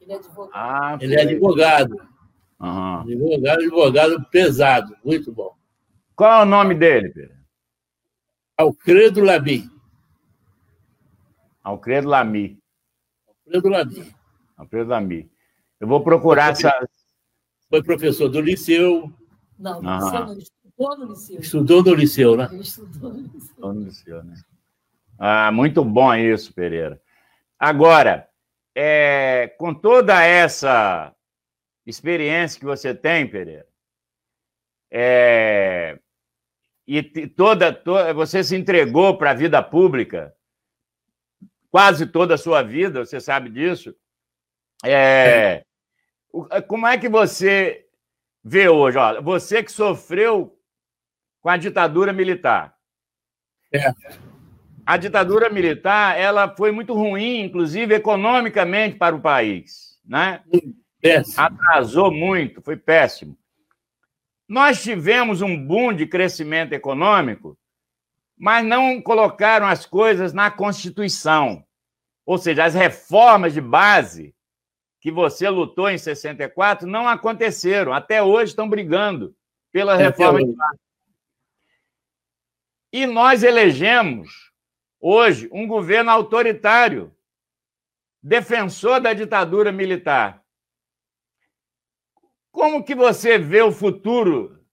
Ele 0.00 0.12
é 0.12 0.16
advogado. 0.16 0.50
Ah, 0.52 0.98
Ele 1.00 1.14
é 1.14 1.22
advogado. 1.22 1.96
Uhum. 2.60 3.00
Advogado, 3.00 3.60
advogado 3.60 4.26
pesado, 4.30 4.96
muito 5.04 5.32
bom. 5.32 5.56
Qual 6.16 6.40
é 6.40 6.42
o 6.42 6.46
nome 6.46 6.74
dele, 6.74 7.10
Pedro? 7.10 7.36
Alcredo 8.56 9.22
Lamy. 9.22 9.70
Alcredo 11.62 12.08
Lamy. 12.08 12.58
Alfredo 13.28 13.68
Lamy. 13.68 14.14
Alfredo 14.56 14.90
Lamy. 14.90 15.30
Eu 15.80 15.88
vou 15.88 16.02
procurar 16.02 16.54
foi, 16.56 16.66
essa. 16.66 16.88
Foi 17.68 17.82
professor 17.82 18.28
do 18.28 18.40
liceu, 18.40 19.12
Não, 19.62 19.80
no 19.80 20.38
estudou 20.38 20.98
no 20.98 21.06
liceu. 21.06 21.40
Estudou 21.40 21.84
no 21.84 21.94
liceu, 21.94 22.36
né? 22.36 22.48
Ele 22.50 22.62
estudou 22.62 23.12
no 23.12 23.20
liceu. 23.20 23.38
Estudou 23.38 23.72
no 23.72 23.84
liceu, 23.84 24.24
né? 24.24 24.34
Ah, 25.16 25.52
muito 25.52 25.84
bom 25.84 26.12
isso, 26.16 26.52
Pereira. 26.52 27.00
Agora, 27.56 28.28
é, 28.74 29.54
com 29.56 29.72
toda 29.72 30.20
essa 30.20 31.14
experiência 31.86 32.58
que 32.58 32.66
você 32.66 32.92
tem, 32.92 33.28
Pereira, 33.28 33.66
é, 34.90 35.96
e 36.84 37.00
toda, 37.28 37.72
toda 37.72 38.12
você 38.12 38.42
se 38.42 38.56
entregou 38.56 39.16
para 39.16 39.30
a 39.30 39.34
vida 39.34 39.62
pública 39.62 40.34
quase 41.70 42.04
toda 42.06 42.34
a 42.34 42.38
sua 42.38 42.62
vida, 42.62 43.04
você 43.04 43.20
sabe 43.20 43.48
disso. 43.48 43.94
É, 44.84 45.64
como 46.66 46.88
é 46.88 46.98
que 46.98 47.08
você 47.08 47.86
vê 48.42 48.68
hoje? 48.68 48.98
Ó, 48.98 49.20
você 49.22 49.62
que 49.62 49.72
sofreu 49.72 50.58
com 51.40 51.48
a 51.48 51.56
ditadura 51.56 52.12
militar. 52.12 52.74
É 53.72 53.92
a 54.84 54.96
ditadura 54.96 55.48
militar 55.48 56.18
ela 56.18 56.54
foi 56.54 56.72
muito 56.72 56.92
ruim, 56.92 57.40
inclusive 57.40 57.94
economicamente 57.94 58.96
para 58.96 59.14
o 59.14 59.20
país, 59.20 59.98
né? 60.04 60.42
Péssimo. 61.00 61.40
Atrasou 61.40 62.10
muito, 62.12 62.60
foi 62.62 62.76
péssimo. 62.76 63.36
Nós 64.48 64.82
tivemos 64.82 65.40
um 65.40 65.56
boom 65.56 65.92
de 65.92 66.06
crescimento 66.06 66.72
econômico, 66.72 67.56
mas 68.36 68.64
não 68.64 69.00
colocaram 69.00 69.66
as 69.66 69.86
coisas 69.86 70.32
na 70.32 70.50
Constituição. 70.50 71.64
Ou 72.26 72.38
seja, 72.38 72.64
as 72.64 72.74
reformas 72.74 73.54
de 73.54 73.60
base 73.60 74.34
que 75.02 75.10
você 75.10 75.48
lutou 75.50 75.90
em 75.90 75.98
64 75.98 76.86
não 76.86 77.08
aconteceram. 77.08 77.92
Até 77.92 78.22
hoje 78.22 78.52
estão 78.52 78.68
brigando 78.68 79.36
pela 79.72 79.96
reforma 79.96 80.38
de 80.38 80.52
base. 80.52 80.78
E 82.92 83.04
nós 83.04 83.42
elegemos 83.42 84.52
hoje 85.00 85.48
um 85.50 85.66
governo 85.66 86.08
autoritário, 86.08 87.12
defensor 88.22 89.00
da 89.00 89.12
ditadura 89.12 89.72
militar. 89.72 90.40
Como 92.52 92.84
que 92.84 92.94
você 92.94 93.38
vê 93.38 93.60
o 93.60 93.72
futuro 93.72 94.64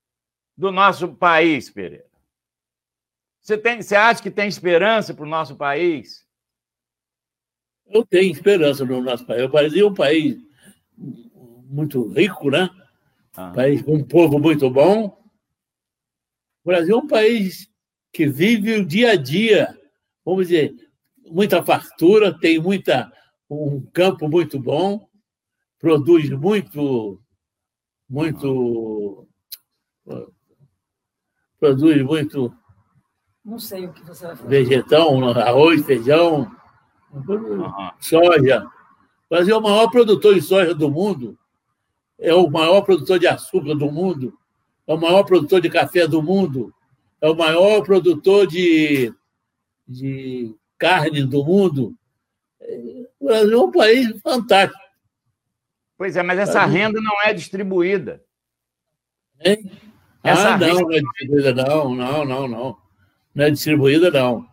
do 0.55 0.71
nosso 0.71 1.15
país, 1.15 1.71
Pereira? 1.71 2.05
Você, 3.41 3.57
tem, 3.57 3.81
você 3.81 3.95
acha 3.95 4.21
que 4.21 4.29
tem 4.29 4.47
esperança 4.47 5.11
para 5.11 5.25
o 5.25 5.29
nosso 5.29 5.55
país? 5.55 6.28
Eu 7.89 8.05
tenho 8.05 8.31
esperança 8.31 8.85
no 8.85 9.01
nosso 9.01 9.25
país. 9.25 9.43
O 9.43 9.49
Brasil 9.49 9.87
é 9.87 9.89
um 9.89 9.93
país 9.93 10.37
muito 11.65 12.07
rico, 12.09 12.49
né? 12.49 12.69
Ah. 13.35 13.49
Um 13.49 13.53
país 13.53 13.81
com 13.81 13.95
um 13.95 14.03
povo 14.03 14.39
muito 14.39 14.69
bom. 14.69 15.07
O 16.63 16.67
Brasil 16.67 16.95
é 16.95 16.99
um 16.99 17.07
país 17.07 17.69
que 18.11 18.27
vive 18.27 18.73
o 18.73 18.85
dia 18.85 19.11
a 19.11 19.15
dia 19.15 19.79
vamos 20.29 20.47
dizer, 20.47 20.75
muita 21.25 21.63
fartura, 21.63 22.37
tem 22.37 22.59
muita, 22.59 23.11
um 23.49 23.81
campo 23.91 24.29
muito 24.29 24.59
bom, 24.59 25.07
produz 25.79 26.29
muito, 26.29 27.19
muito, 28.07 29.27
produz 31.59 32.03
muito. 32.03 32.53
Não 33.43 33.57
sei 33.57 33.87
o 33.87 33.93
que 33.93 34.03
você 34.03 34.27
vai 34.27 34.35
falar. 34.35 34.49
Vegetão, 34.49 35.29
arroz, 35.29 35.83
feijão, 35.83 36.51
soja. 37.99 38.65
O 39.29 39.35
Brasil 39.35 39.55
é 39.55 39.57
o 39.57 39.61
maior 39.61 39.89
produtor 39.89 40.33
de 40.33 40.41
soja 40.41 40.73
do 40.73 40.89
mundo, 40.89 41.37
é 42.17 42.33
o 42.33 42.49
maior 42.49 42.81
produtor 42.81 43.19
de 43.19 43.27
açúcar 43.27 43.75
do 43.75 43.91
mundo, 43.91 44.33
é 44.87 44.93
o 44.93 44.99
maior 44.99 45.23
produtor 45.23 45.61
de 45.61 45.69
café 45.69 46.07
do 46.07 46.21
mundo, 46.21 46.73
é 47.21 47.29
o 47.29 47.35
maior 47.35 47.81
produtor 47.83 48.47
de 48.47 49.13
de 49.87 50.55
carne 50.77 51.23
do 51.23 51.43
mundo. 51.43 51.95
O 53.19 53.25
Brasil 53.25 53.59
é 53.59 53.63
um 53.63 53.71
país 53.71 54.21
fantástico. 54.21 54.79
Pois 55.97 56.15
é, 56.15 56.23
mas 56.23 56.39
essa 56.39 56.63
renda 56.65 57.01
não 57.01 57.21
é 57.23 57.33
distribuída. 57.33 58.23
Hein? 59.43 59.71
Essa 60.23 60.53
ah, 60.53 60.57
não, 60.57 60.67
renda... 60.67 60.81
não 60.81 60.91
é 60.93 60.99
distribuída, 61.01 61.53
não, 61.53 61.95
não, 61.95 62.25
não, 62.25 62.47
não. 62.47 62.77
Não 63.33 63.45
é 63.45 63.49
distribuída, 63.49 64.11
não. 64.11 64.47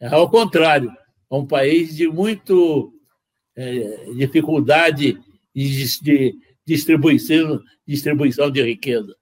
É 0.00 0.08
ao 0.08 0.28
contrário. 0.28 0.92
É 1.30 1.34
um 1.34 1.46
país 1.46 1.96
de 1.96 2.08
muito 2.08 2.92
é, 3.56 4.06
dificuldade 4.16 5.18
de, 5.54 6.00
de, 6.02 6.38
distribuição, 6.66 7.60
distribuição 7.86 8.50
de 8.50 8.62
riqueza. 8.62 9.14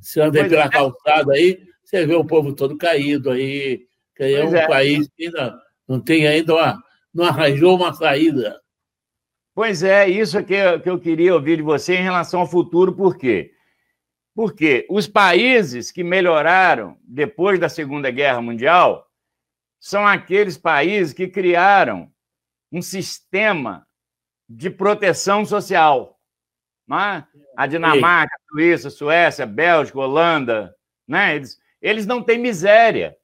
Se 0.00 0.20
anda 0.20 0.48
pela 0.48 0.64
é. 0.64 0.68
calçada 0.68 1.32
aí, 1.32 1.60
você 1.84 2.06
vê 2.06 2.14
o 2.14 2.24
povo 2.24 2.54
todo 2.54 2.76
caído 2.76 3.30
aí, 3.30 3.86
que 4.16 4.24
é 4.24 4.44
um 4.44 4.54
é. 4.54 4.66
país 4.66 5.08
que 5.16 5.26
ainda 5.26 5.58
não 5.86 6.00
tem 6.00 6.26
ainda 6.26 6.54
uma, 6.54 6.82
não 7.14 7.24
arranjou 7.24 7.76
uma 7.76 7.92
saída. 7.92 8.60
Pois 9.54 9.82
é, 9.82 10.08
isso 10.08 10.42
que 10.44 10.54
eu, 10.54 10.80
que 10.80 10.88
eu 10.88 11.00
queria 11.00 11.34
ouvir 11.34 11.56
de 11.56 11.62
você 11.62 11.96
em 11.96 12.02
relação 12.02 12.40
ao 12.40 12.46
futuro, 12.46 12.94
por 12.94 13.16
quê? 13.16 13.52
Porque 14.34 14.86
os 14.88 15.08
países 15.08 15.90
que 15.90 16.04
melhoraram 16.04 16.96
depois 17.02 17.58
da 17.58 17.68
Segunda 17.68 18.10
Guerra 18.10 18.40
Mundial 18.40 19.07
são 19.80 20.06
aqueles 20.06 20.58
países 20.58 21.12
que 21.12 21.28
criaram 21.28 22.12
um 22.70 22.82
sistema 22.82 23.86
de 24.48 24.70
proteção 24.70 25.44
social. 25.44 26.18
É? 26.90 27.24
A 27.56 27.66
Dinamarca, 27.66 28.34
a 28.34 28.50
Suíça, 28.50 28.88
a 28.88 28.90
Suécia, 28.90 29.44
a 29.44 29.46
Bélgica, 29.46 29.98
Holanda, 29.98 30.74
né? 31.06 31.36
eles, 31.36 31.60
eles 31.82 32.06
não 32.06 32.22
têm 32.22 32.38
miséria 32.38 33.16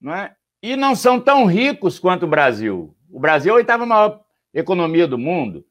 não 0.00 0.14
é? 0.14 0.36
e 0.62 0.76
não 0.76 0.94
são 0.94 1.18
tão 1.18 1.46
ricos 1.46 1.98
quanto 1.98 2.24
o 2.24 2.28
Brasil. 2.28 2.94
O 3.10 3.18
Brasil 3.18 3.52
é 3.52 3.54
a 3.54 3.56
oitava 3.56 3.86
maior 3.86 4.22
economia 4.52 5.06
do 5.06 5.18
mundo. 5.18 5.66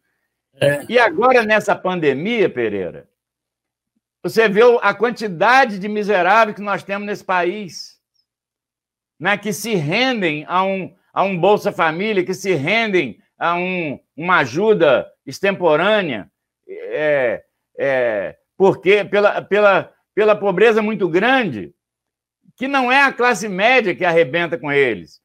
É. 0.56 0.86
E 0.90 1.00
agora, 1.00 1.44
nessa 1.44 1.76
pandemia, 1.76 2.50
Pereira, 2.50 3.10
você 4.22 4.48
vê 4.48 4.62
a 4.82 4.94
quantidade 4.94 5.78
de 5.78 5.88
miseráveis 5.88 6.56
que 6.56 6.62
nós 6.62 6.84
temos 6.84 7.06
nesse 7.06 7.24
país, 7.24 7.93
né, 9.20 9.38
que 9.38 9.54
se 9.54 9.76
rendem 9.76 10.46
a 10.48 10.64
um, 10.64 10.94
a 11.14 11.24
um 11.24 11.40
Bolsa 11.40 11.72
Família, 11.72 12.26
que 12.26 12.34
se 12.34 12.54
rendem 12.54 13.20
a 13.38 13.56
um, 13.56 14.00
uma 14.16 14.38
ajuda 14.38 15.12
extemporânea, 15.26 16.32
é, 16.68 17.44
é, 17.78 18.38
porque 18.58 19.04
pela, 19.06 19.42
pela, 19.42 19.94
pela 20.14 20.36
pobreza 20.36 20.82
muito 20.82 21.08
grande, 21.10 21.74
que 22.56 22.68
não 22.68 22.92
é 22.92 23.02
a 23.02 23.14
classe 23.14 23.50
média 23.50 23.96
que 23.96 24.06
arrebenta 24.06 24.58
com 24.58 24.72
eles, 24.72 25.22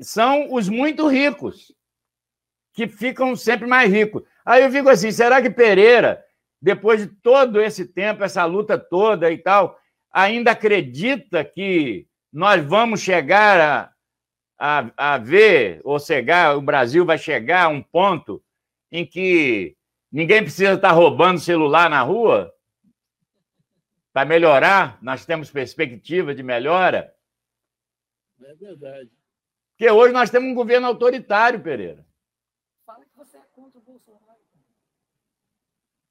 são 0.00 0.52
os 0.52 0.68
muito 0.68 1.06
ricos, 1.08 1.74
que 2.72 2.86
ficam 2.86 3.34
sempre 3.34 3.66
mais 3.66 3.92
ricos. 3.92 4.22
Aí 4.44 4.62
eu 4.62 4.70
fico 4.70 4.88
assim: 4.88 5.10
será 5.10 5.42
que 5.42 5.50
Pereira, 5.50 6.24
depois 6.60 7.00
de 7.00 7.08
todo 7.08 7.60
esse 7.60 7.84
tempo, 7.84 8.24
essa 8.24 8.44
luta 8.44 8.78
toda 8.78 9.30
e 9.30 9.38
tal, 9.38 9.78
ainda 10.12 10.52
acredita 10.52 11.44
que 11.44 12.07
nós 12.32 12.64
vamos 12.64 13.00
chegar 13.00 13.60
a, 14.58 14.90
a, 14.96 15.14
a 15.14 15.18
ver, 15.18 15.80
ou 15.84 15.98
chegar, 15.98 16.56
o 16.56 16.62
Brasil 16.62 17.04
vai 17.04 17.16
chegar 17.16 17.64
a 17.64 17.68
um 17.68 17.82
ponto 17.82 18.42
em 18.90 19.06
que 19.06 19.76
ninguém 20.10 20.42
precisa 20.42 20.74
estar 20.74 20.92
roubando 20.92 21.40
celular 21.40 21.88
na 21.88 22.02
rua? 22.02 22.52
Vai 24.12 24.24
melhorar? 24.24 24.98
Nós 25.00 25.24
temos 25.24 25.50
perspectiva 25.50 26.34
de 26.34 26.42
melhora? 26.42 27.14
É 28.42 28.54
verdade. 28.54 29.10
Porque 29.76 29.90
hoje 29.90 30.12
nós 30.12 30.30
temos 30.30 30.50
um 30.50 30.54
governo 30.54 30.86
autoritário, 30.88 31.60
Pereira. 31.60 32.04
Fala 32.84 33.04
que 33.04 33.16
você 33.16 33.36
é 33.36 33.42
contra 33.54 33.78
o 33.78 33.82
Bolsonaro. 33.82 34.38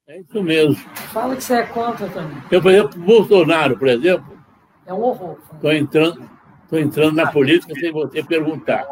É 0.06 0.20
isso 0.20 0.42
mesmo. 0.42 0.74
Fala 1.12 1.36
que 1.36 1.44
você 1.44 1.54
é 1.56 1.66
contra 1.66 2.08
também. 2.08 2.42
Eu, 2.50 2.62
por 2.62 2.70
exemplo, 2.70 3.00
Bolsonaro, 3.00 3.78
por 3.78 3.88
exemplo. 3.88 4.37
É 4.88 4.94
um 4.94 5.02
horror. 5.02 5.38
Estou 5.52 5.70
entrando, 5.70 6.30
tô 6.66 6.78
entrando 6.78 7.14
na 7.14 7.30
política 7.30 7.74
sem 7.74 7.92
você 7.92 8.24
perguntar. 8.24 8.88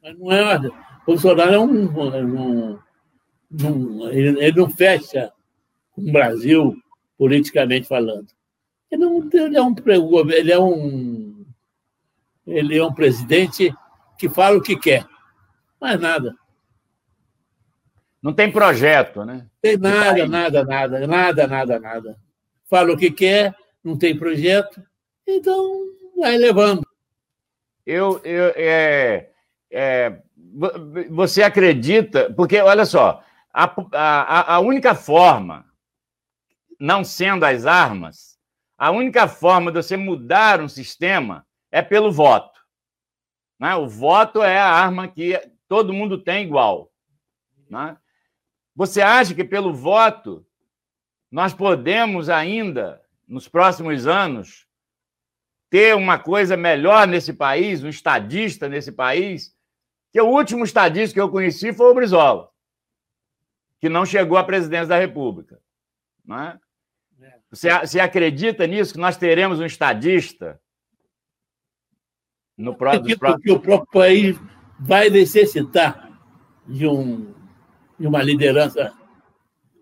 Mas 0.00 0.16
não 0.16 0.30
é. 0.32 0.70
Bolsonaro 1.04 1.52
é 1.52 1.58
um. 1.58 2.14
É 2.14 2.24
um, 2.24 2.78
um 3.64 4.08
ele, 4.08 4.44
ele 4.44 4.56
não 4.56 4.70
fecha 4.70 5.32
o 5.96 6.12
Brasil 6.12 6.76
politicamente 7.18 7.88
falando. 7.88 8.28
Ele, 8.88 9.04
não, 9.04 9.28
ele, 9.32 9.56
é 9.56 9.62
um, 9.62 9.74
ele 10.30 10.52
é 10.52 10.58
um 10.58 11.44
ele 12.46 12.78
é 12.78 12.84
um 12.84 12.94
presidente 12.94 13.74
que 14.16 14.28
fala 14.28 14.56
o 14.56 14.62
que 14.62 14.76
quer, 14.76 15.04
mais 15.80 16.00
nada. 16.00 16.34
Não 18.22 18.32
tem 18.32 18.50
projeto, 18.50 19.24
né? 19.24 19.46
Tem 19.60 19.76
nada, 19.76 20.26
nada, 20.26 20.64
nada, 20.64 21.06
nada, 21.06 21.46
nada, 21.46 21.78
nada. 21.78 22.16
Fala 22.64 22.92
o 22.92 22.96
que 22.96 23.10
quer, 23.10 23.54
não 23.88 23.96
tem 23.96 24.16
projeto, 24.16 24.82
então 25.26 25.86
vai 26.16 26.36
levando. 26.36 26.86
Eu, 27.86 28.20
eu 28.22 28.52
é, 28.54 29.30
é, 29.70 30.22
você 31.10 31.42
acredita? 31.42 32.32
Porque 32.34 32.60
olha 32.60 32.84
só, 32.84 33.24
a, 33.52 33.64
a, 33.92 34.54
a 34.56 34.60
única 34.60 34.94
forma 34.94 35.64
não 36.78 37.02
sendo 37.02 37.44
as 37.44 37.64
armas, 37.64 38.38
a 38.76 38.90
única 38.90 39.26
forma 39.26 39.72
de 39.72 39.82
você 39.82 39.96
mudar 39.96 40.60
um 40.60 40.68
sistema 40.68 41.46
é 41.72 41.82
pelo 41.82 42.12
voto. 42.12 42.60
Né? 43.58 43.74
O 43.74 43.88
voto 43.88 44.42
é 44.42 44.58
a 44.58 44.70
arma 44.70 45.08
que 45.08 45.40
todo 45.66 45.94
mundo 45.94 46.18
tem 46.18 46.44
igual. 46.44 46.92
Né? 47.68 47.96
Você 48.76 49.00
acha 49.00 49.34
que 49.34 49.42
pelo 49.42 49.72
voto 49.74 50.46
nós 51.30 51.52
podemos 51.52 52.28
ainda, 52.28 53.02
nos 53.28 53.46
próximos 53.46 54.06
anos, 54.06 54.66
ter 55.70 55.94
uma 55.94 56.18
coisa 56.18 56.56
melhor 56.56 57.06
nesse 57.06 57.32
país, 57.32 57.84
um 57.84 57.88
estadista 57.88 58.68
nesse 58.68 58.90
país? 58.90 59.54
Que 60.10 60.20
o 60.20 60.26
último 60.26 60.64
estadista 60.64 61.12
que 61.12 61.20
eu 61.20 61.30
conheci 61.30 61.72
foi 61.72 61.90
o 61.90 61.94
Brizola, 61.94 62.48
que 63.78 63.88
não 63.88 64.06
chegou 64.06 64.38
à 64.38 64.44
presidência 64.44 64.86
da 64.86 64.98
República. 64.98 65.60
Não 66.24 66.40
é? 66.40 66.58
é. 67.20 67.38
Você, 67.50 67.78
você 67.78 68.00
acredita 68.00 68.66
nisso, 68.66 68.94
que 68.94 69.00
nós 69.00 69.18
teremos 69.18 69.60
um 69.60 69.66
estadista 69.66 70.58
no 72.58 72.74
próximo. 72.74 73.18
Porque 73.18 73.52
o 73.52 73.60
próprio 73.60 73.92
país 73.92 74.36
vai 74.80 75.08
necessitar 75.08 76.10
de, 76.66 76.86
um, 76.86 77.32
de 77.98 78.06
uma 78.06 78.22
liderança 78.22 78.92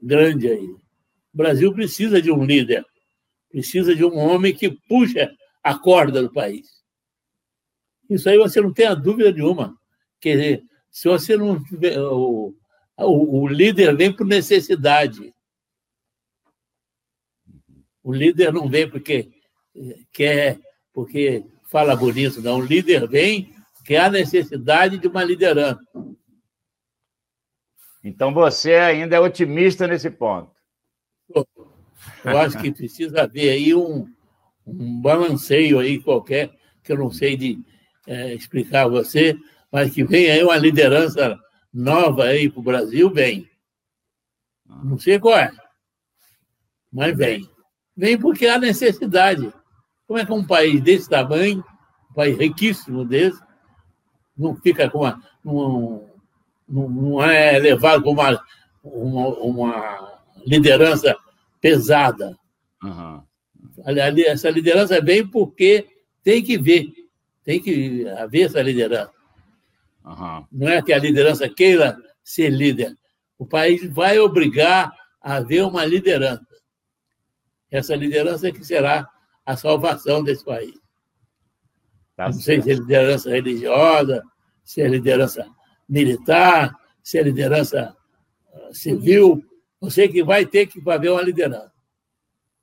grande 0.03 0.49
aí. 0.49 0.67
O 1.33 1.37
Brasil 1.37 1.73
precisa 1.73 2.21
de 2.21 2.31
um 2.31 2.45
líder, 2.45 2.85
precisa 3.57 3.97
de 3.97 4.05
um 4.05 4.19
homem 4.19 4.55
que 4.55 4.71
puxa 4.71 5.35
a 5.63 5.79
corda 5.79 6.21
do 6.23 6.31
país. 6.31 6.85
Isso 8.11 8.29
aí 8.29 8.37
você 8.37 8.61
não 8.61 8.71
tem 8.71 8.87
a 8.87 8.95
dúvida 8.95 9.33
nenhuma. 9.33 9.75
Quer 10.21 10.37
dizer, 10.37 10.65
se 10.91 11.09
você 11.09 11.39
não 11.39 11.63
tiver. 11.65 11.99
O, 11.99 12.55
o, 12.99 13.41
o 13.41 13.49
líder 13.49 13.97
vem 13.97 14.15
por 14.15 14.27
necessidade. 14.27 15.33
O 18.03 18.13
líder 18.13 18.53
não 18.53 18.69
vem 18.69 18.91
porque 18.91 19.31
quer, 20.13 20.61
porque 20.93 21.43
fala 21.71 21.97
bonito, 21.97 22.43
não. 22.43 22.59
O 22.59 22.65
líder 22.65 23.09
vem 23.09 23.55
que 23.87 23.97
há 23.97 24.11
necessidade 24.11 24.99
de 24.99 25.09
uma 25.09 25.25
liderança. 25.25 25.81
Então 28.05 28.35
você 28.35 28.75
ainda 28.75 29.17
é 29.17 29.21
otimista 29.21 29.87
nesse 29.87 30.11
ponto. 30.11 30.56
Eu 32.25 32.39
acho 32.39 32.59
que 32.59 32.73
precisa 32.73 33.23
haver 33.23 33.51
aí 33.51 33.75
um, 33.75 34.07
um 34.67 35.01
balanceio 35.01 35.79
aí 35.79 36.01
qualquer, 36.01 36.51
que 36.83 36.93
eu 36.93 36.99
não 36.99 37.11
sei 37.11 37.37
de 37.37 37.59
é, 38.07 38.35
explicar 38.35 38.85
a 38.85 38.89
você, 38.89 39.37
mas 39.71 39.93
que 39.93 40.05
vem 40.05 40.31
aí 40.31 40.43
uma 40.43 40.57
liderança 40.57 41.39
nova 41.73 42.25
aí 42.25 42.49
para 42.49 42.61
o 42.61 42.63
Brasil, 42.63 43.11
vem. 43.11 43.49
Não 44.85 44.99
sei 44.99 45.19
qual 45.19 45.39
é, 45.39 45.53
mas 46.93 47.17
vem. 47.17 47.49
Vem 47.97 48.19
porque 48.19 48.47
há 48.47 48.59
necessidade. 48.59 49.53
Como 50.07 50.19
é 50.19 50.27
que 50.27 50.33
um 50.33 50.45
país 50.45 50.81
desse 50.81 51.09
tamanho, 51.09 51.65
um 52.11 52.15
país 52.15 52.37
riquíssimo 52.37 53.05
desse, 53.05 53.41
não 54.37 54.55
fica 54.57 54.89
com 54.91 54.99
uma. 54.99 55.23
Não, 55.45 56.09
não 56.69 57.23
é 57.23 57.59
levado 57.59 58.03
com 58.03 58.11
uma, 58.11 58.43
uma, 58.83 59.29
uma 59.39 60.21
liderança 60.45 61.17
pesada. 61.67 62.39
Uhum. 62.81 63.23
Essa 64.29 64.49
liderança 64.49 65.01
vem 65.01 65.27
porque 65.27 65.89
tem 66.23 66.41
que 66.41 66.57
ver, 66.57 66.87
tem 67.43 67.61
que 67.61 68.07
haver 68.11 68.43
essa 68.43 68.63
liderança. 68.63 69.13
Uhum. 70.05 70.47
Não 70.53 70.69
é 70.69 70.81
que 70.81 70.93
a 70.93 70.99
liderança 70.99 71.49
queira 71.49 71.99
ser 72.23 72.51
líder. 72.51 72.95
O 73.37 73.45
país 73.45 73.85
vai 73.93 74.17
obrigar 74.21 74.93
a 75.21 75.37
haver 75.37 75.65
uma 75.65 75.85
liderança. 75.85 76.47
Essa 77.69 77.97
liderança 77.97 78.49
é 78.49 78.53
que 78.53 78.65
será 78.65 79.09
a 79.45 79.57
salvação 79.57 80.23
desse 80.23 80.45
país. 80.45 80.75
Tá 82.15 82.27
não 82.27 82.33
sei 82.33 82.63
se 82.63 82.71
é 82.71 82.75
liderança 82.75 83.31
religiosa, 83.31 84.23
se 84.65 84.81
é 84.81 84.87
liderança 84.87 85.45
militar, 85.89 86.75
se 87.03 87.19
é 87.19 87.23
liderança 87.23 87.95
ah, 88.55 88.69
civil. 88.73 89.45
Eu 89.87 89.91
sei 89.91 90.09
que 90.09 90.21
vai 90.25 90.45
ter 90.45 90.67
que 90.67 90.83
haver 90.91 91.13
uma 91.13 91.23
liderança. 91.23 91.73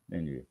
Entendi. 0.09 0.43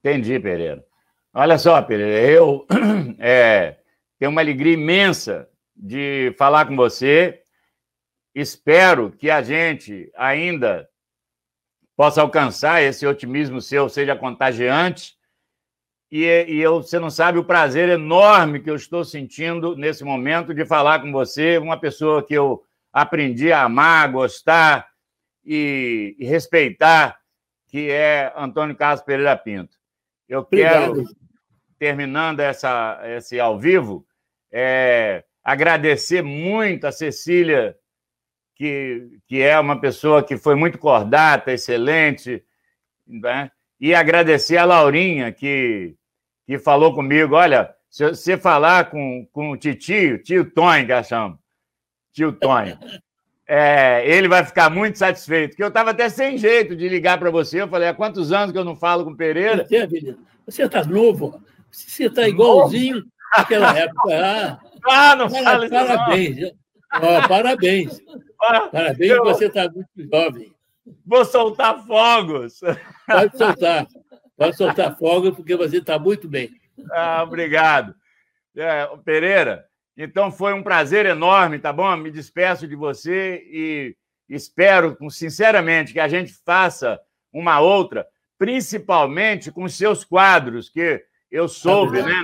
Entendi, 0.00 0.38
Pereira. 0.38 0.84
Olha 1.32 1.56
só, 1.56 1.80
Pereira, 1.80 2.30
eu 2.30 2.66
é, 3.18 3.78
tenho 4.18 4.30
uma 4.30 4.42
alegria 4.42 4.74
imensa 4.74 5.48
de 5.74 6.34
falar 6.36 6.66
com 6.66 6.76
você. 6.76 7.42
Espero 8.34 9.12
que 9.12 9.30
a 9.30 9.40
gente 9.40 10.12
ainda 10.14 10.86
possa 11.96 12.20
alcançar 12.20 12.82
esse 12.82 13.06
otimismo 13.06 13.62
seu, 13.62 13.88
seja 13.88 14.14
contagiante 14.14 15.14
e, 16.12 16.26
e 16.26 16.60
eu, 16.60 16.82
você 16.82 16.98
não 16.98 17.08
sabe 17.08 17.38
o 17.38 17.44
prazer 17.44 17.88
enorme 17.88 18.60
que 18.60 18.68
eu 18.68 18.76
estou 18.76 19.06
sentindo 19.06 19.74
nesse 19.74 20.04
momento 20.04 20.52
de 20.52 20.66
falar 20.66 21.00
com 21.00 21.10
você, 21.10 21.56
uma 21.56 21.80
pessoa 21.80 22.22
que 22.22 22.34
eu 22.34 22.62
aprendi 22.92 23.50
a 23.50 23.62
amar, 23.62 24.12
gostar 24.12 24.92
e, 25.44 26.16
e 26.18 26.24
respeitar, 26.24 27.18
que 27.68 27.90
é 27.90 28.32
Antônio 28.36 28.76
Carlos 28.76 29.02
Pereira 29.02 29.36
Pinto. 29.36 29.76
Eu 30.28 30.40
Obrigado. 30.40 30.94
quero, 30.94 31.08
terminando 31.78 32.40
essa, 32.40 33.00
esse 33.04 33.38
ao 33.38 33.58
vivo, 33.58 34.06
é, 34.52 35.24
agradecer 35.42 36.22
muito 36.22 36.86
a 36.86 36.92
Cecília, 36.92 37.76
que, 38.54 39.18
que 39.26 39.42
é 39.42 39.58
uma 39.58 39.80
pessoa 39.80 40.22
que 40.22 40.36
foi 40.36 40.54
muito 40.54 40.78
cordata, 40.78 41.52
excelente, 41.52 42.44
né? 43.06 43.50
e 43.80 43.94
agradecer 43.94 44.56
a 44.56 44.64
Laurinha, 44.64 45.32
que 45.32 45.96
que 46.46 46.58
falou 46.58 46.94
comigo: 46.94 47.34
olha, 47.34 47.74
se 47.88 48.08
você 48.08 48.36
falar 48.36 48.90
com, 48.90 49.26
com 49.32 49.50
o 49.50 49.56
tio, 49.56 50.22
tio 50.22 50.50
Tony, 50.50 50.86
que 50.86 50.92
eu 50.92 51.04
chamo, 51.04 51.38
tio 52.12 52.32
Tony, 52.32 52.76
é, 53.46 54.02
ele 54.08 54.26
vai 54.26 54.44
ficar 54.44 54.70
muito 54.70 54.98
satisfeito, 54.98 55.50
porque 55.50 55.62
eu 55.62 55.68
estava 55.68 55.90
até 55.90 56.08
sem 56.08 56.38
jeito 56.38 56.74
de 56.74 56.88
ligar 56.88 57.18
para 57.18 57.30
você. 57.30 57.60
Eu 57.60 57.68
falei: 57.68 57.88
há 57.88 57.94
quantos 57.94 58.32
anos 58.32 58.52
que 58.52 58.58
eu 58.58 58.64
não 58.64 58.76
falo 58.76 59.04
com 59.04 59.10
o 59.10 59.16
Pereira? 59.16 59.66
Você 60.46 60.62
está 60.64 60.84
novo, 60.84 61.42
você 61.70 62.06
está 62.06 62.28
igualzinho 62.28 63.02
naquela 63.36 63.72
época. 63.78 64.10
Ah, 64.12 64.58
ah 64.88 65.16
não 65.16 65.28
fala. 65.28 65.68
Parabéns. 65.68 66.52
Oh, 66.94 67.28
parabéns. 67.28 68.00
Ah, 68.40 68.68
parabéns, 68.68 69.10
eu... 69.10 69.24
você 69.24 69.46
está 69.46 69.68
muito 69.70 69.88
jovem. 70.10 70.52
Vou 71.04 71.24
soltar 71.24 71.84
fogos. 71.86 72.60
Pode 73.06 73.36
soltar. 73.36 73.86
Pode 74.36 74.56
soltar 74.56 74.96
fogo, 74.98 75.32
porque 75.32 75.56
você 75.56 75.78
está 75.78 75.98
muito 75.98 76.28
bem. 76.28 76.50
Ah, 76.92 77.22
obrigado. 77.22 77.94
É, 78.56 78.88
Pereira, 79.04 79.66
então 79.96 80.30
foi 80.30 80.52
um 80.52 80.62
prazer 80.62 81.06
enorme, 81.06 81.58
tá 81.58 81.72
bom? 81.72 81.96
Me 81.96 82.10
despeço 82.10 82.66
de 82.66 82.74
você 82.74 83.42
e 83.46 83.96
espero, 84.28 84.96
sinceramente, 85.10 85.92
que 85.92 86.00
a 86.00 86.08
gente 86.08 86.32
faça 86.44 87.00
uma 87.32 87.60
outra, 87.60 88.06
principalmente 88.38 89.50
com 89.50 89.64
os 89.64 89.76
seus 89.76 90.04
quadros, 90.04 90.68
que 90.68 91.02
eu 91.30 91.48
soube, 91.48 92.02
né? 92.02 92.14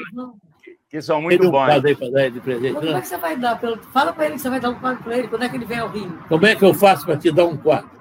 Que 0.88 1.00
são 1.00 1.22
muito 1.22 1.46
um 1.46 1.50
bons. 1.50 1.68
Aí 1.68 1.80
de 1.80 2.40
presente, 2.40 2.74
Como 2.74 2.96
é 2.96 3.00
que 3.00 3.06
você 3.06 3.16
vai 3.16 3.36
dar? 3.36 3.60
Fala 3.92 4.12
para 4.12 4.26
ele 4.26 4.34
que 4.34 4.40
você 4.40 4.50
vai 4.50 4.60
dar 4.60 4.70
um 4.70 4.80
quadro 4.80 5.04
para 5.04 5.18
ele. 5.18 5.28
Quando 5.28 5.44
é 5.44 5.48
que 5.48 5.56
ele 5.56 5.64
vem 5.64 5.78
ao 5.78 5.88
Rio? 5.88 6.18
Como 6.28 6.46
é 6.46 6.56
que 6.56 6.64
eu 6.64 6.74
faço 6.74 7.06
para 7.06 7.16
te 7.16 7.30
dar 7.30 7.44
um 7.44 7.56
quadro? 7.56 8.00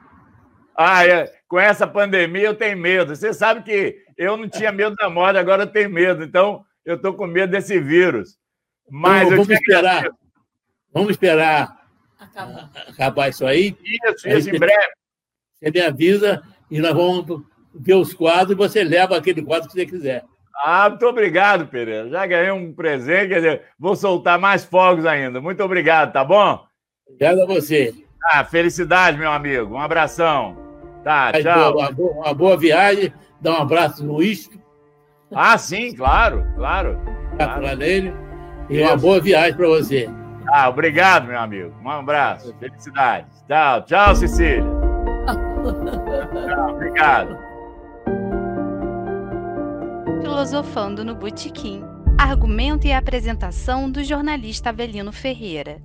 Ah, 0.76 1.06
é. 1.06 1.32
com 1.48 1.60
essa 1.60 1.86
pandemia 1.86 2.46
eu 2.46 2.56
tenho 2.56 2.78
medo. 2.78 3.16
Você 3.16 3.34
sabe 3.34 3.62
que 3.64 3.98
eu 4.18 4.38
não 4.38 4.48
tinha 4.50 4.72
medo 4.72 4.96
da 4.96 5.10
morte, 5.10 5.38
agora 5.38 5.64
eu 5.64 5.68
tenho 5.68 5.90
medo. 5.90 6.24
Então, 6.24 6.64
eu 6.86 6.96
estou 6.96 7.14
com 7.14 7.28
medo 7.28 7.52
desse 7.52 7.80
vírus. 7.80 8.38
Mas 8.90 9.24
então, 9.24 9.38
vamos 9.38 9.50
esperar. 9.50 10.10
Vamos 10.94 11.12
esperar 11.12 11.80
acabar. 12.20 12.72
acabar 12.88 13.30
isso 13.30 13.46
aí. 13.46 13.76
Isso, 13.84 14.28
isso, 14.28 14.50
em 14.50 14.60
breve. 14.60 14.94
Você 15.54 15.72
me 15.72 15.82
avisa 15.82 16.42
e 16.72 16.80
nós 16.80 16.94
vamos 16.94 17.44
ver 17.74 17.96
os 17.96 18.14
quadros 18.14 18.52
e 18.52 18.56
você 18.56 18.84
leva 18.84 19.18
aquele 19.18 19.42
quadro 19.42 19.68
que 19.68 19.74
você 19.74 19.86
quiser. 19.86 20.24
Ah, 20.64 20.90
muito 20.90 21.06
obrigado, 21.06 21.68
Pereira. 21.68 22.10
Já 22.10 22.26
ganhei 22.26 22.52
um 22.52 22.74
presente, 22.74 23.30
quer 23.30 23.36
dizer, 23.36 23.62
vou 23.78 23.96
soltar 23.96 24.38
mais 24.38 24.66
fogos 24.66 25.06
ainda. 25.06 25.40
Muito 25.40 25.64
obrigado, 25.64 26.12
tá 26.12 26.24
bom? 26.24 26.66
Obrigado 27.08 27.42
a 27.42 27.46
você. 27.46 27.94
Ah, 28.32 28.44
felicidade, 28.44 29.18
meu 29.18 29.32
amigo. 29.32 29.76
Um 29.76 29.80
abração. 29.80 30.58
Tá, 31.04 31.32
tchau. 31.32 31.78
Uma 31.78 31.92
boa, 31.92 32.12
uma 32.12 32.34
boa 32.34 32.58
viagem. 32.58 33.14
Dá 33.40 33.52
um 33.52 33.62
abraço 33.62 34.06
no 34.06 34.16
uísque. 34.16 34.60
Ah, 35.32 35.58
sim, 35.58 35.96
claro, 35.96 36.46
claro. 36.56 37.00
claro. 37.38 37.62
Para 37.62 37.88
ele. 37.88 38.14
E 38.70 38.82
uma 38.82 38.96
boa 38.96 39.20
viagem 39.20 39.56
para 39.56 39.68
você. 39.68 40.10
Ah, 40.48 40.70
obrigado, 40.70 41.28
meu 41.28 41.40
amigo. 41.40 41.74
Um 41.84 41.90
abraço. 41.90 42.54
Felicidades. 42.60 43.44
Tchau, 43.48 43.82
tchau, 43.84 44.16
Cecília. 44.16 44.64
tchau, 46.48 46.70
obrigado. 46.70 47.38
Filosofando 50.22 51.04
no 51.04 51.16
Botequim. 51.16 51.84
Argumento 52.18 52.86
e 52.86 52.92
apresentação 52.92 53.90
do 53.90 54.04
jornalista 54.04 54.70
Avelino 54.70 55.12
Ferreira. 55.12 55.82